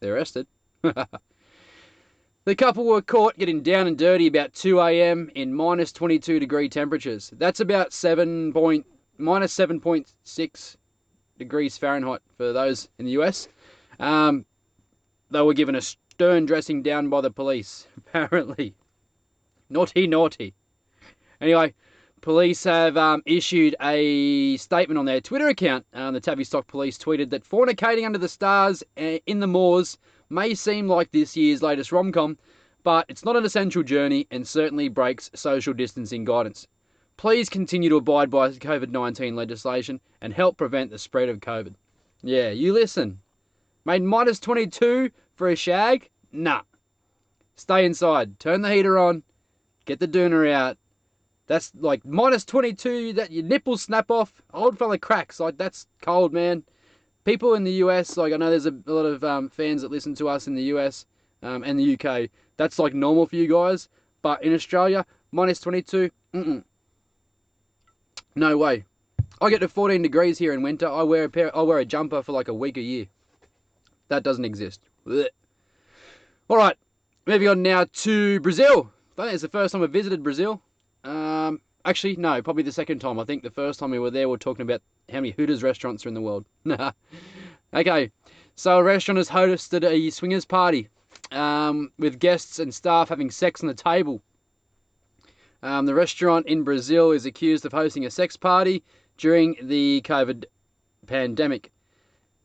[0.00, 0.46] They're arrested.
[0.82, 5.30] the couple were caught getting down and dirty about 2 a.m.
[5.34, 7.32] in minus 22 degree temperatures.
[7.36, 8.86] That's about 7 point,
[9.18, 10.76] minus 7.6
[11.38, 13.48] degrees Fahrenheit for those in the US.
[13.98, 14.44] Um,
[15.30, 18.74] they were given a stern dressing down by the police, apparently.
[19.70, 20.54] Naughty, naughty.
[21.40, 21.74] Anyway,
[22.24, 25.84] Police have um, issued a statement on their Twitter account.
[25.92, 29.98] Um, the Tavistock Police tweeted that fornicating under the stars uh, in the moors
[30.30, 32.38] may seem like this year's latest rom com,
[32.82, 36.66] but it's not an essential journey and certainly breaks social distancing guidance.
[37.18, 41.74] Please continue to abide by COVID 19 legislation and help prevent the spread of COVID.
[42.22, 43.20] Yeah, you listen.
[43.84, 46.08] Made minus 22 for a shag?
[46.32, 46.62] Nah.
[47.56, 49.22] Stay inside, turn the heater on,
[49.84, 50.78] get the doona out,
[51.46, 54.42] that's like minus 22, that your nipples snap off.
[54.52, 55.40] Old fella cracks.
[55.40, 56.64] Like, that's cold, man.
[57.24, 59.90] People in the US, like, I know there's a, a lot of um, fans that
[59.90, 61.06] listen to us in the US
[61.42, 62.30] um, and the UK.
[62.56, 63.88] That's like normal for you guys.
[64.22, 66.64] But in Australia, minus 22, mm-mm.
[68.36, 68.84] No way.
[69.40, 70.88] I get to 14 degrees here in winter.
[70.88, 71.56] I wear a pair.
[71.56, 73.06] I wear a jumper for like a week a year.
[74.08, 74.80] That doesn't exist.
[75.06, 75.28] Blech.
[76.48, 76.76] All right,
[77.26, 78.90] moving on now to Brazil.
[79.16, 80.60] I think it's the first time I've visited Brazil.
[81.04, 83.20] Um, actually, no, probably the second time.
[83.20, 85.62] I think the first time we were there, we are talking about how many Hooters
[85.62, 86.46] restaurants are in the world.
[87.74, 88.10] okay,
[88.56, 90.88] so a restaurant has hosted a swingers party
[91.30, 94.22] um, with guests and staff having sex on the table.
[95.62, 98.82] Um, the restaurant in Brazil is accused of hosting a sex party
[99.16, 100.44] during the COVID
[101.06, 101.70] pandemic.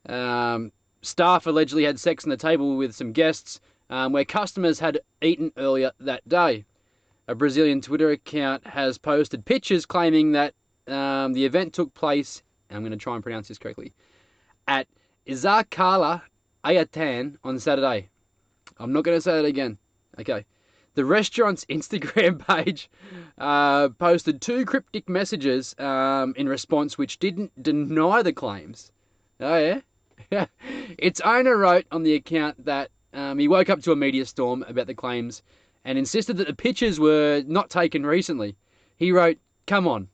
[0.07, 4.99] Um, staff allegedly had sex on the table with some guests um, where customers had
[5.21, 6.65] eaten earlier that day.
[7.29, 10.55] A Brazilian Twitter account has posted pictures claiming that
[10.87, 13.93] um, the event took place, and I'm going to try and pronounce this correctly,
[14.67, 14.87] at
[15.27, 16.23] Izakala
[16.65, 18.09] Ayatan on Saturday.
[18.79, 19.77] I'm not going to say that again.
[20.19, 20.43] Okay.
[20.95, 22.89] The restaurant's Instagram page
[23.37, 28.91] uh, posted two cryptic messages um, in response, which didn't deny the claims.
[29.39, 29.81] Oh,
[30.31, 30.47] yeah?
[30.97, 34.65] its owner wrote on the account that um, he woke up to a media storm
[34.67, 35.43] about the claims
[35.85, 38.55] and insisted that the pictures were not taken recently.
[38.95, 40.09] He wrote, Come on.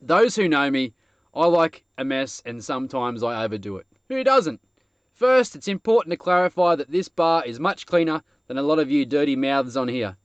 [0.00, 0.94] Those who know me,
[1.34, 3.86] I like a mess and sometimes I overdo it.
[4.08, 4.60] Who doesn't?
[5.12, 8.90] First, it's important to clarify that this bar is much cleaner than a lot of
[8.90, 10.16] you dirty mouths on here.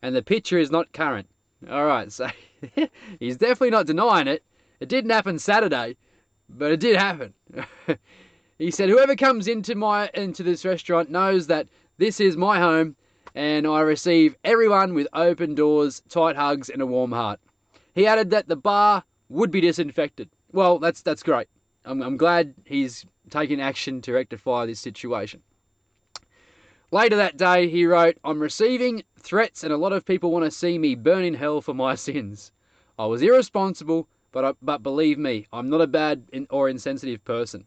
[0.00, 1.28] And the picture is not current.
[1.68, 2.28] Alright, so
[3.20, 4.42] he's definitely not denying it.
[4.80, 5.96] It didn't happen Saturday,
[6.48, 7.34] but it did happen.
[8.58, 12.96] he said, Whoever comes into my into this restaurant knows that this is my home
[13.34, 17.40] and I receive everyone with open doors, tight hugs, and a warm heart.
[17.94, 20.28] He added that the bar would be disinfected.
[20.52, 21.48] Well, that's that's great.
[21.84, 25.42] I'm, I'm glad he's taking action to rectify this situation.
[26.90, 30.50] Later that day, he wrote, I'm receiving threats, and a lot of people want to
[30.50, 32.52] see me burn in hell for my sins.
[32.98, 37.64] I was irresponsible, but, I, but believe me, I'm not a bad or insensitive person.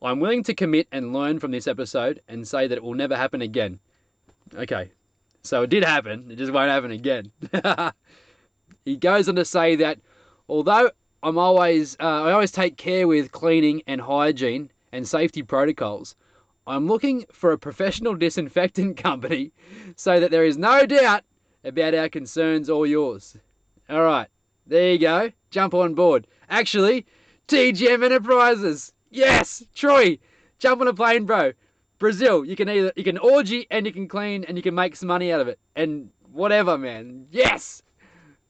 [0.00, 3.14] I'm willing to commit and learn from this episode and say that it will never
[3.14, 3.78] happen again.
[4.54, 4.90] Okay,
[5.42, 7.30] so it did happen, it just won't happen again.
[8.84, 9.98] he goes on to say that
[10.48, 10.90] although
[11.22, 16.16] I'm always uh, I always take care with cleaning and hygiene and safety protocols.
[16.66, 19.52] I'm looking for a professional disinfectant company
[19.96, 21.22] so that there is no doubt
[21.64, 23.36] about our concerns or yours.
[23.88, 24.28] All right,
[24.66, 25.32] there you go.
[25.50, 26.26] Jump on board.
[26.48, 27.06] Actually,
[27.48, 28.92] TGM Enterprises.
[29.10, 30.18] Yes, Troy,
[30.58, 31.52] jump on a plane, bro.
[32.02, 34.96] Brazil, you can either you can orgy and you can clean and you can make
[34.96, 37.26] some money out of it and whatever, man.
[37.30, 37.80] Yes.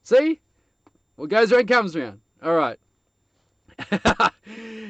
[0.05, 0.41] See,
[1.17, 2.21] what goes around comes around.
[2.43, 2.79] All right.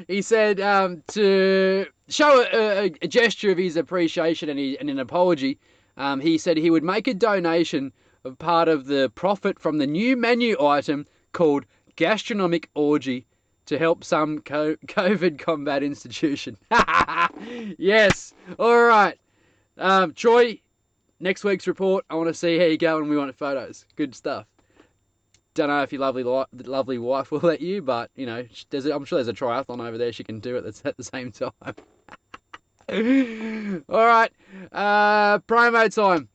[0.07, 5.01] he said um, to show a, a, gesture of his appreciation and, he, and an
[5.01, 5.59] apology.
[5.97, 7.93] Um, he said he would make a donation
[8.23, 13.27] of part of the profit from the new menu item called Gastronomic Orgy
[13.67, 16.57] to help some COVID combat institution.
[17.79, 18.35] yes.
[18.59, 19.19] All right.
[19.79, 20.61] Um, Troy,
[21.21, 23.87] next week's report, I want to see how you go and we want photos.
[23.97, 24.47] Good stuff.
[25.55, 26.25] Don't know if your lovely
[26.65, 29.87] lovely wife will let you, but you know, there's a, I'm sure there's a triathlon
[29.87, 31.53] over there she can do it that's at the same time.
[33.89, 34.33] All right,
[34.73, 36.29] uh, promo time.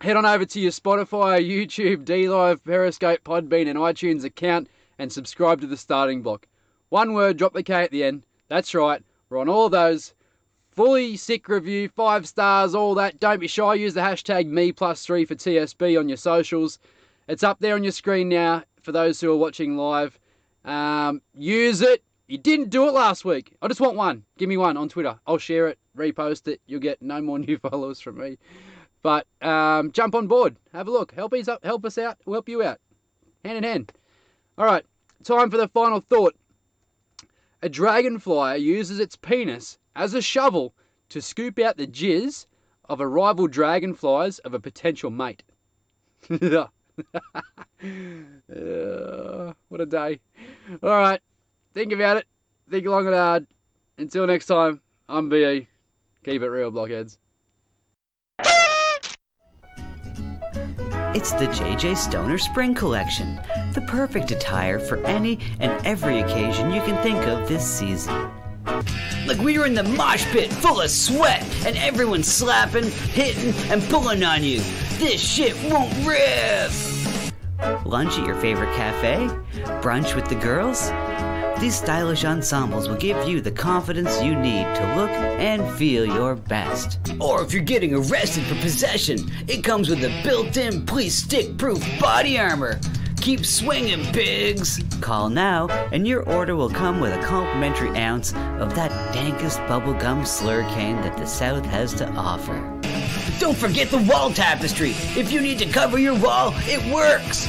[0.00, 4.68] Head on over to your Spotify, YouTube, DLive, Periscope, Podbean, and iTunes account
[5.02, 6.46] and subscribe to the starting block.
[6.90, 8.22] One word, drop the K at the end.
[8.46, 10.14] That's right, we're on all those.
[10.70, 13.18] Fully sick review, five stars, all that.
[13.18, 13.74] Don't be shy.
[13.74, 16.78] Use the hashtag me plus three for TSB on your socials.
[17.26, 20.18] It's up there on your screen now for those who are watching live.
[20.64, 22.04] Um, use it.
[22.28, 23.54] You didn't do it last week.
[23.60, 24.22] I just want one.
[24.38, 25.18] Give me one on Twitter.
[25.26, 26.60] I'll share it, repost it.
[26.66, 28.38] You'll get no more new followers from me.
[29.02, 30.54] But um, jump on board.
[30.72, 31.12] Have a look.
[31.12, 32.18] Help us, up, help us out.
[32.24, 32.78] We'll help you out.
[33.44, 33.92] Hand in hand.
[34.56, 34.84] All right.
[35.22, 36.34] Time for the final thought.
[37.62, 40.74] A dragonfly uses its penis as a shovel
[41.10, 42.46] to scoop out the jizz
[42.88, 45.44] of a rival dragonflies of a potential mate.
[46.30, 46.66] uh,
[49.68, 50.20] what a day.
[50.82, 51.20] All right.
[51.74, 52.26] Think about it.
[52.70, 53.46] Think long and hard.
[53.98, 55.68] Until next time, I'm BE.
[56.24, 57.18] Keep it real, blockheads.
[61.14, 63.38] It's the JJ Stoner Spring Collection,
[63.74, 68.30] the perfect attire for any and every occasion you can think of this season.
[69.26, 73.82] Like we were in the mosh pit full of sweat and everyone's slapping, hitting, and
[73.84, 74.58] pulling on you.
[74.98, 76.70] This shit won't rip!
[77.84, 79.28] Lunch at your favorite cafe?
[79.80, 80.90] Brunch with the girls?
[81.60, 86.34] These stylish ensembles will give you the confidence you need to look and feel your
[86.34, 86.98] best.
[87.20, 91.56] Or if you're getting arrested for possession, it comes with a built in police stick
[91.56, 92.80] proof body armor.
[93.22, 94.80] Keep swinging, pigs!
[95.00, 100.22] Call now, and your order will come with a complimentary ounce of that dankest bubblegum
[100.22, 102.58] slurricane that the South has to offer.
[103.38, 104.90] Don't forget the wall tapestry!
[105.16, 107.46] If you need to cover your wall, it works!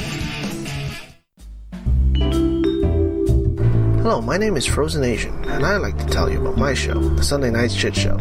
[4.00, 7.00] Hello, my name is Frozen Asian, and I'd like to tell you about my show,
[7.00, 8.16] The Sunday Night Shit Show,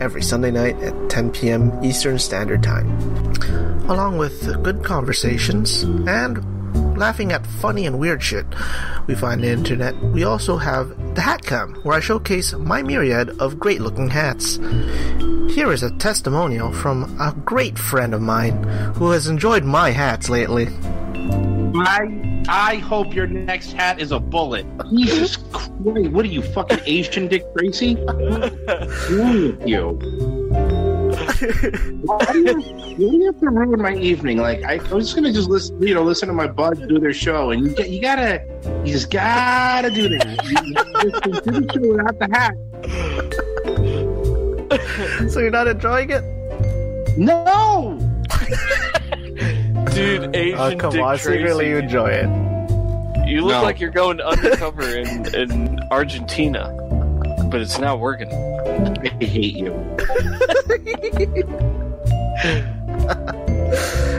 [0.00, 1.84] every Sunday night at 10 p.m.
[1.84, 2.88] Eastern Standard Time.
[3.90, 6.53] Along with good conversations and
[6.96, 8.46] laughing at funny and weird shit
[9.06, 12.82] we find on the internet, we also have the Hat Cam, where I showcase my
[12.82, 14.56] myriad of great looking hats.
[15.54, 18.62] Here is a testimonial from a great friend of mine
[18.94, 20.66] who has enjoyed my hats lately.
[21.74, 24.66] My I hope your next hat is a bullet.
[24.90, 25.70] Jesus Christ!
[25.80, 27.94] What are you fucking Asian Dick Tracy?
[28.04, 30.33] What's wrong with you?
[32.02, 34.38] Why, do you, why do you have to ruin my evening?
[34.38, 36.98] Like I, I was just gonna just listen, you know, listen to my buds do
[36.98, 38.42] their show, and you, you gotta,
[38.84, 40.44] you just gotta do that.
[40.44, 40.56] You,
[41.04, 41.10] you,
[41.40, 42.54] do the show without the hat.
[45.30, 46.22] so you're not enjoying it?
[47.18, 47.98] No.
[49.92, 51.38] Dude, uh, Asian oh, come Dick on, Tracy.
[51.38, 52.28] secretly you enjoy it.
[53.28, 53.62] You look No.
[53.62, 56.74] like you're going undercover in, in Argentina,
[57.54, 58.26] but it's not working.
[58.32, 59.72] I hate you.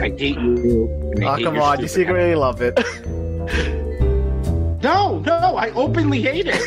[0.00, 0.88] I hate you.
[1.14, 2.78] and I Oh, hate come on, you stupid secretly love it.
[4.82, 6.62] No, no, I openly hate it.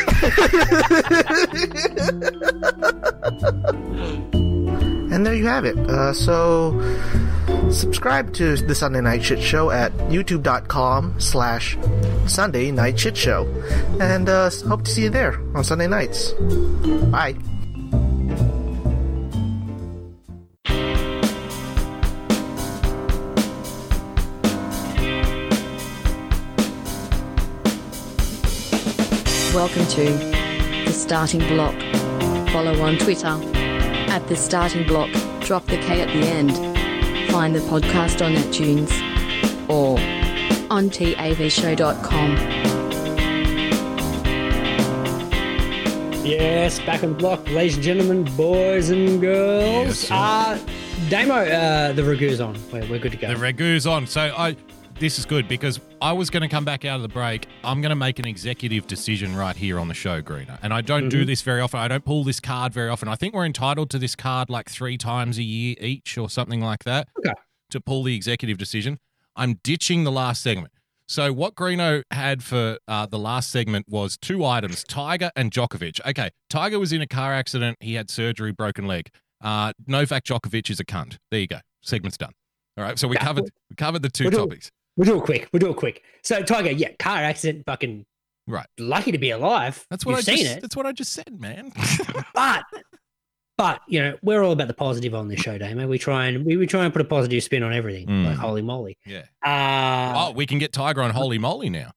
[5.12, 5.78] And there you have it.
[5.78, 6.80] Uh, so,
[7.72, 11.78] subscribe to the Sunday Night Shit Show at youtube.com slash
[12.28, 13.48] Sunday Night Shit Show.
[14.00, 16.34] And uh, hope to see you there on Sunday nights.
[17.12, 17.36] Bye.
[29.56, 30.06] Welcome to
[30.86, 31.74] The Starting Block.
[32.52, 33.59] Follow on Twitter
[34.10, 35.10] at the starting block,
[35.42, 36.52] drop the K at the end.
[37.32, 38.90] Find the podcast on iTunes
[39.70, 40.00] or
[40.72, 42.38] on tavshow.com.
[46.26, 50.10] Yes, back on the block, ladies and gentlemen, boys and girls.
[50.10, 50.60] Yes, uh,
[51.10, 52.56] Damo, uh, the ragu's on.
[52.72, 53.30] We're, we're good to go.
[53.30, 54.06] The ragu's on.
[54.06, 54.56] So I
[55.00, 57.48] this is good because I was going to come back out of the break.
[57.64, 60.60] I'm going to make an executive decision right here on the show, Greeno.
[60.62, 61.28] And I don't do Mhm.
[61.28, 61.80] this very often.
[61.80, 63.08] I don't pull this card very often.
[63.08, 66.60] I think we're entitled to this card like three times a year each or something
[66.62, 67.34] like that Okay.
[67.70, 69.00] to pull the executive decision.
[69.38, 70.74] I'm ditching the last segment.
[71.08, 76.00] So what Greeno had for uh, the last segment was two items: Tiger and Djokovic.
[76.06, 77.78] Okay, Tiger was in a car accident.
[77.80, 79.10] He had surgery, broken leg.
[79.42, 81.18] Uh, Novak Djokovic is a cunt.
[81.32, 81.60] There you go.
[81.82, 82.34] Segment's done.
[82.78, 83.00] All right.
[83.00, 84.70] So we covered we'll- covered the 2 we'll topics.
[85.00, 85.48] We'll do it quick.
[85.54, 86.04] We'll do it quick.
[86.24, 88.06] So, Tiger, yeah, car accident, fucking
[88.48, 88.68] Right.
[88.78, 89.86] lucky to be alive.
[89.90, 90.62] That's what You've I seen just, it.
[90.62, 91.72] That's what I just said, man.
[92.36, 92.64] But,
[93.58, 95.88] but you know, we're all about the positive on this show, Damo.
[95.88, 98.08] We try and we, we try and put a positive spin on everything.
[98.08, 98.26] Mm.
[98.26, 98.98] Like holey moley.
[99.06, 99.24] yeah.
[99.42, 101.92] Uh, oh, we can get Tiger on Holey Moley now.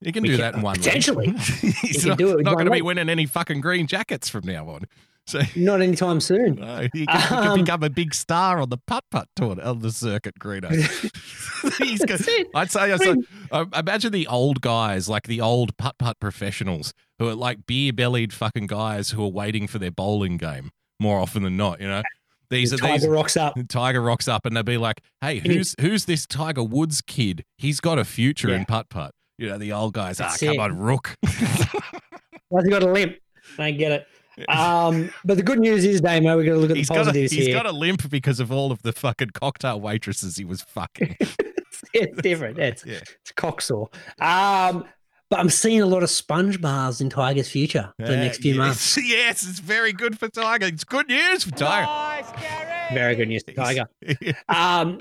[0.00, 1.30] You can do can- that in one potentially.
[1.82, 4.68] He's not, do it not going to be winning any fucking green jackets from now
[4.68, 4.86] on.
[5.28, 6.54] So not anytime soon.
[6.54, 9.60] no, he can, he can Um, become a big star on the putt putt tour
[9.62, 10.70] on the circuit, Greeno.
[11.84, 12.00] He's
[12.54, 13.14] I'd say, I'd say
[13.52, 17.92] uh, imagine the old guys, like the old putt putt professionals, who are like beer
[17.92, 21.78] bellied fucking guys who are waiting for their bowling game more often than not.
[21.80, 22.02] You know,
[22.48, 23.54] these are Tiger these rocks up.
[23.68, 27.44] Tiger rocks up, and they'll be like, "Hey, who's who's this Tiger Woods kid?
[27.58, 28.64] He's got a future in Yeah.
[28.66, 30.20] putt putt." You know, the old guys.
[30.22, 30.58] Ah, come it.
[30.58, 31.16] on, Rook.
[32.48, 33.16] Why's he got a limp?
[33.58, 34.06] I get it.
[34.48, 37.00] Um, but the good news is, Damo, we're going to look at he's the got
[37.00, 37.54] a, positives he's here.
[37.54, 41.16] He's got a limp because of all of the fucking cocktail waitresses he was fucking.
[41.94, 42.58] it's different.
[42.68, 43.00] It's, Yeah.
[43.20, 43.88] it's cocksore.
[44.20, 44.84] Um,
[45.30, 48.38] but I'm seeing a lot of sponge bars in Tiger's future for the Uh, next
[48.38, 48.96] few yes, months.
[49.02, 50.66] Yes, it's very good for Tiger.
[50.66, 52.34] It's good news for Tiger.
[52.94, 53.84] Very good news for Tiger.
[54.48, 55.00] Um,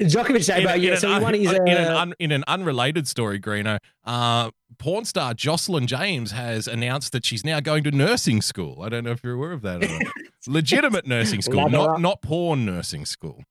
[0.00, 1.52] Djokovic, Damo, yeah, an so he won his.
[1.52, 6.66] in, an uh, un- in an unrelated story, Greeno, uh, porn star Jocelyn James has
[6.68, 8.82] announced that she's now going to nursing school.
[8.82, 9.82] I don't know if you're aware of that.
[9.84, 10.12] Or not.
[10.46, 13.42] Legitimate nursing school, not not porn nursing school,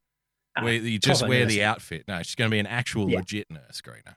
[0.61, 2.03] where you just wear the outfit.
[2.07, 3.19] No, she's going to be an actual Yeah.
[3.19, 4.15] legit nurse, Greeno.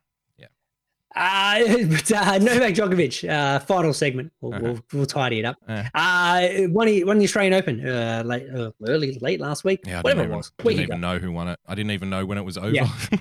[1.14, 4.30] Uh, but uh, Novak Djokovic, uh, final segment.
[4.42, 4.62] We'll, Uh-huh.
[4.64, 5.56] we'll, we'll tidy it up.
[5.66, 5.84] Uh.
[5.94, 9.80] Uh, won, he, won the Australian Open uh, late, uh, early, late last week.
[9.86, 10.52] Yeah, I Whatever didn't it was.
[10.58, 11.58] I didn't even know who won it.
[11.66, 12.68] I didn't even know when it was over.
[12.68, 12.90] Yeah.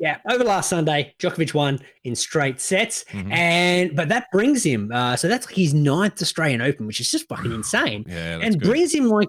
[0.00, 3.30] Yeah, over last Sunday, Djokovic won in straight sets, Mhm.
[3.32, 4.90] and but that brings him.
[4.90, 8.44] Uh, so that's like his ninth Australian Open, which is just fucking insane, yeah, that's
[8.46, 8.66] and good.
[8.68, 9.28] brings him like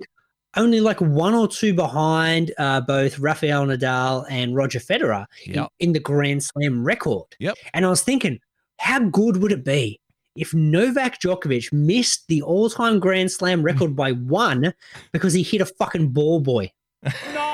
[0.56, 5.68] only like one or two behind uh, both Rafael Nadal and Roger Federer in- Yep.
[5.80, 7.26] in, the Grand Slam record.
[7.40, 7.56] Yep.
[7.74, 8.40] And I was thinking,
[8.80, 10.00] how good would it be
[10.36, 14.74] if Novak Djokovic missed the all-time Grand Slam record by one
[15.14, 16.72] because he hit a fucking ball boy?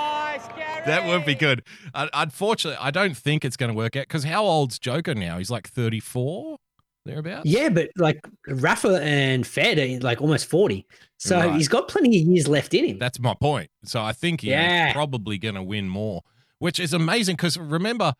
[0.88, 1.64] That would be good.
[1.94, 5.38] Uh, unfortunately, I don't think it's going to work out because how old's Joker now?
[5.38, 6.58] He's like 34,
[7.06, 7.46] thereabouts.
[7.46, 10.86] Yeah, but like Rafa and Fed are like almost 40.
[11.18, 11.56] So Right.
[11.56, 13.00] he's got plenty of years left in him.
[13.00, 13.70] That's my point.
[13.84, 14.94] So I think he's Yeah.
[14.94, 16.22] probably going to win more,
[16.60, 18.14] which is amazing because remember,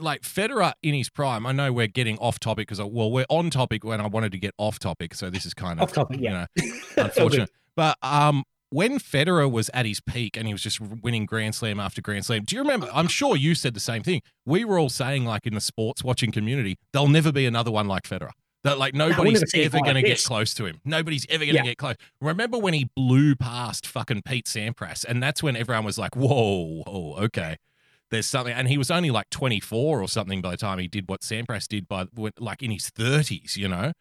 [0.00, 1.46] like Federer in his prime.
[1.46, 4.38] I know we're getting off topic because well, we're on topic when I wanted to
[4.38, 5.14] get off topic.
[5.14, 6.46] So this is kind of Off topic, yeah.
[6.56, 7.50] you know, unfortunate.
[7.76, 11.78] but um, when Federer was at his peak and he was just winning Grand Slam
[11.78, 12.88] after Grand Slam, do you remember?
[12.92, 14.22] I'm sure you said the same thing.
[14.44, 17.86] We were all saying like in the sports watching community, there'll never be another one
[17.86, 18.30] like Federer.
[18.64, 20.80] That like nobody's ever going to get close to him.
[20.84, 21.64] Nobody's ever going to Yeah.
[21.64, 21.96] get close.
[22.20, 26.84] Remember when he blew past fucking Pete Sampras, and that's when everyone was like, "Whoa,
[26.86, 27.56] oh, okay."
[28.12, 31.08] There's something, and he was only like 24 or something by the time he did
[31.08, 32.06] what Sampras did by
[32.38, 33.92] like in his 30s, you know.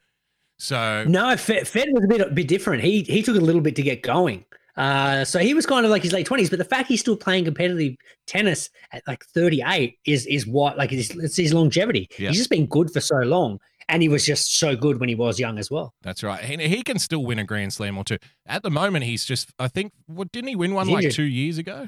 [0.59, 2.83] So No, Fed, Fed was a bit, a bit different.
[2.83, 4.45] He he took a little bit to get going.
[4.77, 7.17] Uh, so he was kind of like his late 20s, but the fact he's still
[7.17, 7.95] playing competitive
[8.27, 12.07] tennis at like 38 is is what like it's, it's his longevity.
[12.17, 12.29] Yeah.
[12.29, 13.59] He's just been good for so long,
[13.89, 15.93] and he was just so good when he was young as well.
[16.01, 16.43] That's right.
[16.43, 18.17] He, he can still win a Grand Slam or two.
[18.45, 21.15] At the moment, he's just, I think, what didn't he win one He's like injured.
[21.15, 21.87] two years ago?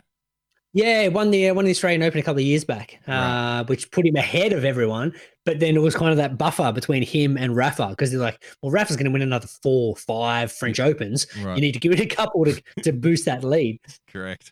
[0.75, 3.59] Yeah, won the won the Australian Open a couple of years back, Right.
[3.59, 5.13] uh, which put him ahead of everyone.
[5.45, 8.41] But then it was kind of that buffer between him and Rafa because they're like,
[8.61, 11.27] well, Rafa's going to win another four, five French Opens.
[11.43, 11.55] Right.
[11.55, 13.79] You need to give it a couple to, to boost that lead.
[14.07, 14.51] Correct.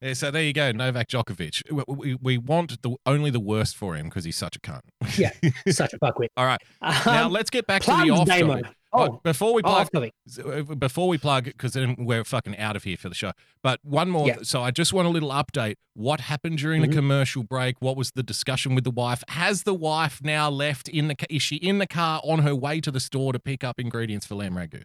[0.00, 1.70] Yeah, so there you go, Novak Djokovic.
[1.70, 4.80] We, we, we want the only the worst for him because he's such a cunt.
[5.18, 5.30] Yeah,
[5.68, 6.28] such a fuckwit.
[6.38, 6.60] All right,
[7.04, 8.26] now Um, let's get back to the off.
[8.92, 10.12] Oh, before we oh, plug,
[10.44, 13.30] uh, before we plug, because then we're fucking out of here for the show.
[13.62, 14.26] But one more.
[14.26, 14.38] Yeah.
[14.42, 15.76] So I just want a little update.
[15.94, 16.88] What happened during Mhm.
[16.88, 17.76] the commercial break?
[17.80, 19.22] What was the discussion with the wife?
[19.28, 21.14] Has the wife now left in the?
[21.28, 24.26] Is she in the car on her way to the store to pick up ingredients
[24.26, 24.82] for lamb ragu?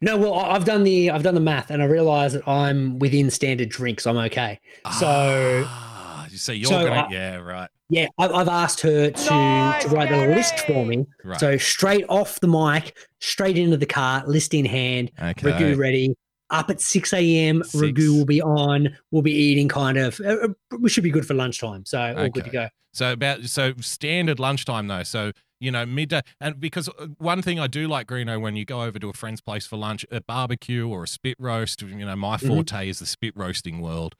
[0.00, 2.98] No, well, I- I've done the I've done the math, and I realise that I'm
[2.98, 4.06] within standard drinks.
[4.06, 4.60] I'm okay.
[4.98, 7.70] So Ah, So you're So, gonna, uh, yeah, right.
[7.88, 11.06] Yeah, I- I've asked her to to write the list for me.
[11.24, 11.38] Right.
[11.38, 15.50] So straight off the mic, straight into the car, list in hand, Okay.
[15.52, 16.14] ragu ready.
[16.50, 17.62] Up at six a.m.
[17.74, 18.96] Ragu will be on.
[19.10, 20.20] We'll be eating kind of.
[20.20, 21.84] Uh, uh, we should be good for lunchtime.
[21.84, 22.68] So all good to go.
[22.92, 25.02] So about so standard lunchtime though.
[25.02, 28.64] So you know midday, and because uh, one thing I do like Greeno when you
[28.64, 31.82] go over to a friend's place for lunch, a barbecue or a spit roast.
[31.82, 32.46] You know, my Mhm.
[32.46, 34.14] forte is the spit roasting world.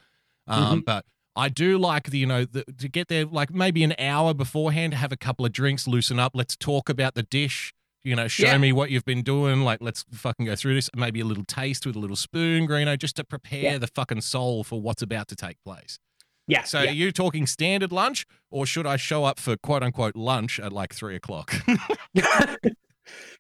[0.49, 0.85] Um, Mhm.
[0.85, 1.05] but
[1.37, 4.95] I do like the you know the, to get there like maybe an hour beforehand,
[4.95, 6.33] have a couple of drinks, loosen up.
[6.35, 7.73] Let's talk about the dish.
[8.05, 8.59] You know, show Yeah.
[8.59, 9.63] me what you've been doing.
[9.63, 10.89] Like, let's fucking go through this.
[10.95, 13.79] Maybe a little taste with a little spoon, Greeno, just to prepare Yeah.
[13.79, 15.99] the fucking soul for what's about to take place.
[16.47, 16.63] Yeah.
[16.63, 16.91] So yeah.
[16.91, 20.73] are you talking standard lunch, or should I show up for quote unquote lunch at
[20.73, 21.53] like three o'clock?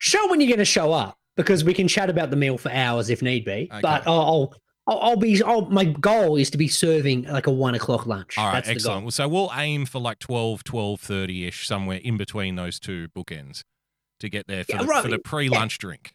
[0.00, 2.70] show when you're going to show up because we can chat about the meal for
[2.72, 3.68] hours if need be.
[3.82, 4.52] But I'll,
[4.86, 5.42] I'll, I'll, I'll be.
[5.42, 8.38] I'll, my goal is to be serving like a one o'clock lunch.
[8.38, 9.02] All right, That's the excellent.
[9.04, 9.10] goal.
[9.10, 13.62] So we'll aim for like 12, 12.30 ish, somewhere in between those two bookends
[14.20, 16.12] to get there for, Yeah, the, right, for the pre-lunch drink.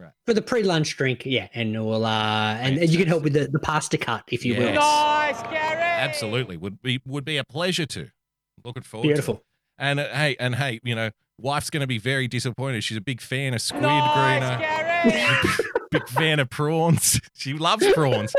[0.00, 0.12] Right.
[0.26, 1.26] for the pre-lunch drink.
[1.26, 4.44] Yeah, and we'll uh, and, and you can help with the, the pasta cut if
[4.44, 4.72] you will.
[4.74, 5.42] Yes.
[5.44, 8.08] Absolutely, would be would be a pleasure to.
[8.64, 9.04] Looking forward.
[9.04, 9.12] to it.
[9.14, 9.42] Beautiful.
[9.76, 11.10] And uh, hey, and hey, you know,
[11.40, 12.82] wife's going to be very disappointed.
[12.84, 14.42] She's a big fan of squid, nice,
[15.04, 15.66] Greeno.
[15.90, 17.20] big fan of prawns.
[17.34, 18.34] She loves prawns.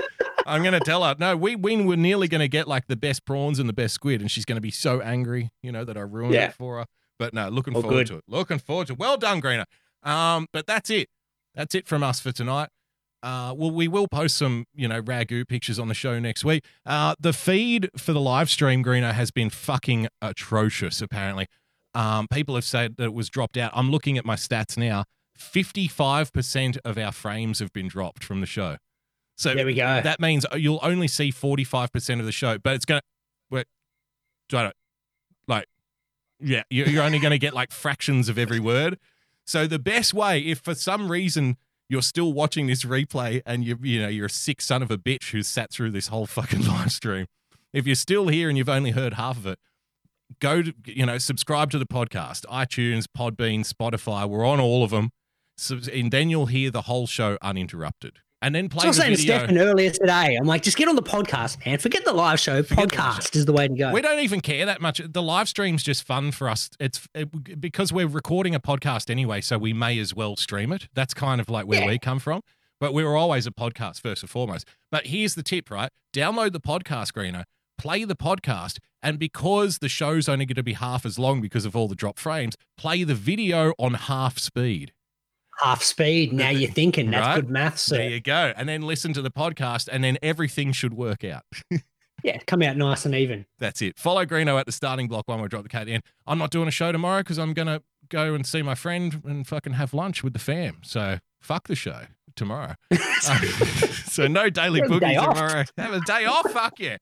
[0.45, 2.95] I'm going to tell her, no, we, we were nearly going to get like the
[2.95, 5.84] best prawns and the best squid, and she's going to be so angry, you know,
[5.86, 6.47] that I ruined Yeah.
[6.47, 6.86] it for her.
[7.18, 8.08] But no, looking Oh, forward good.
[8.08, 8.24] to it.
[8.28, 9.00] Looking forward to it.
[9.00, 9.66] Well done, Greeno.
[10.04, 11.10] Um, but that's it.
[11.56, 12.70] That's it from us for tonight.
[13.22, 16.64] Uh, well, we will post some, you know, ragu pictures on the show next week.
[16.86, 21.02] Uh, the feed for the live stream, Greeno, has been fucking atrocious.
[21.02, 21.45] Apparently,
[21.93, 23.72] um, people have said that it was dropped out.
[23.76, 25.04] I'm looking at my stats now.
[25.40, 28.78] Fifty-five percent of our frames have been dropped from the show.
[29.38, 30.02] So There we go.
[30.02, 33.02] That means you'll only see forty-five percent of the show, but it's gonna.
[33.50, 33.66] Wait,
[34.50, 34.74] don't
[35.48, 35.66] like.
[36.42, 38.98] Yeah, you're you're only going to get like fractions of every word.
[39.46, 41.58] So the best way, if for some reason
[41.90, 44.98] you're still watching this replay and you you know you're a sick son of a
[44.98, 47.26] bitch who's sat through this whole fucking live stream,
[47.74, 49.60] if you're still here and you've only heard half of it,
[50.40, 54.28] go to you know subscribe to the podcast, iTunes, Podbean, Spotify.
[54.30, 55.12] We're on all of them,
[55.60, 58.20] so, and then you'll hear the whole show uninterrupted.
[58.41, 59.22] And then play I was the saying to.
[59.22, 62.64] Stefan earlier today, I'm like, just get on the podcast and forget the live show.
[62.64, 63.91] podcast is the way to go.
[63.91, 65.01] We don't even care that much.
[65.03, 66.70] The live stream's just fun for us.
[66.80, 70.88] It's it, because we're recording a podcast anyway, so we may as well stream it.
[70.93, 71.88] That's kind of like where Yeah.
[71.89, 72.41] we come from.
[72.80, 74.66] But we were always a podcast first and foremost.
[74.89, 75.91] But here's the tip, right?
[76.14, 77.43] Download the podcast, Greeno.
[77.78, 81.66] play the podcast, and because the show's only going to be half as long because
[81.66, 84.93] of all the drop frames, play the video on half speed.
[85.62, 86.32] Half speed.
[86.34, 87.12] Now you're thinking.
[87.12, 87.36] That's Right?
[87.36, 87.82] good maths.
[87.84, 87.97] sir.
[87.97, 88.53] There you go.
[88.55, 91.43] And then listen to the podcast, and then everything should work out.
[92.22, 93.45] Yeah, come out nice and even.
[93.60, 93.97] That's it.
[93.97, 95.41] Follow Greeno at the starting block one.
[95.41, 96.03] We drop the K at the end.
[96.28, 99.47] I'm not doing a show tomorrow because I'm gonna go and see my friend and
[99.47, 100.80] fucking have lunch with the fam.
[100.84, 102.01] So fuck the show
[102.36, 102.76] tomorrow.
[104.10, 105.34] So no daily day boogie off.
[105.34, 105.64] tomorrow.
[105.78, 106.51] Have a day off.
[106.51, 106.97] Fuck yeah.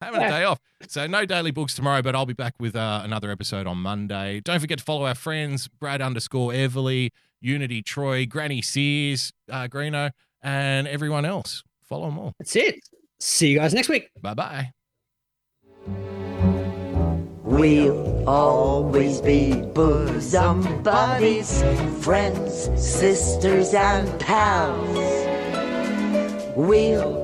[0.00, 0.60] Having a day off.
[0.88, 4.40] So no daily books tomorrow, but I'll be back with uh, another episode on Monday.
[4.40, 7.10] Don't forget to follow our friends, Brad underscore Everly,
[7.44, 10.10] Unity Troy, Granny Sears, uh, Greeno,
[10.42, 11.62] and everyone else.
[11.82, 12.32] Follow them all.
[12.38, 12.80] That's it.
[13.20, 14.08] See you guys next week.
[14.20, 14.70] Bye bye.
[17.44, 21.62] We'll always be bosom buddies,
[22.00, 24.98] friends, sisters, and pals.
[26.56, 27.23] We'll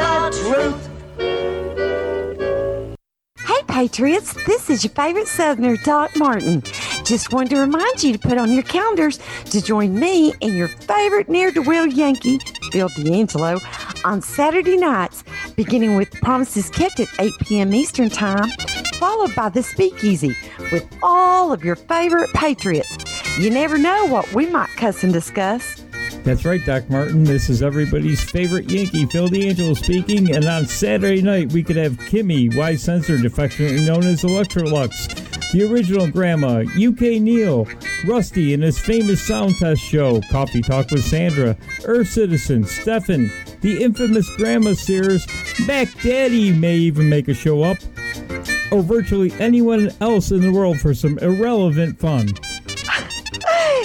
[3.71, 6.61] Patriots, this is your favorite Southerner, Doc Martin.
[7.05, 10.67] Just wanted to remind you to put on your calendars to join me and your
[10.67, 12.39] favorite near to wheel Yankee,
[12.73, 13.59] Phil D'Angelo,
[14.03, 15.23] on Saturday nights,
[15.55, 17.73] beginning with Promises Kept at 8 p.m.
[17.73, 18.49] Eastern Time,
[18.95, 20.35] followed by The Speakeasy
[20.73, 22.97] with all of your favorite Patriots.
[23.39, 25.80] You never know what we might cuss and discuss.
[26.23, 27.23] That's right, Doc Martin.
[27.23, 30.35] This is everybody's favorite Yankee, Phil D'Angelo speaking.
[30.35, 35.63] And on Saturday night, we could have Kimmy, Y Censored, affectionately known as Electrolux, the
[35.63, 37.67] original Grandma, UK Neil,
[38.05, 43.81] Rusty and his famous sound test show, Coffee Talk with Sandra, Earth Citizen, Stefan, the
[43.83, 45.25] infamous Grandma Sears,
[45.65, 47.77] Mac Daddy may even make a show up,
[48.71, 52.29] or virtually anyone else in the world for some irrelevant fun.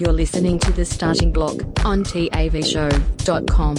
[0.00, 3.76] You're listening to The Starting Block on TAVShow.com.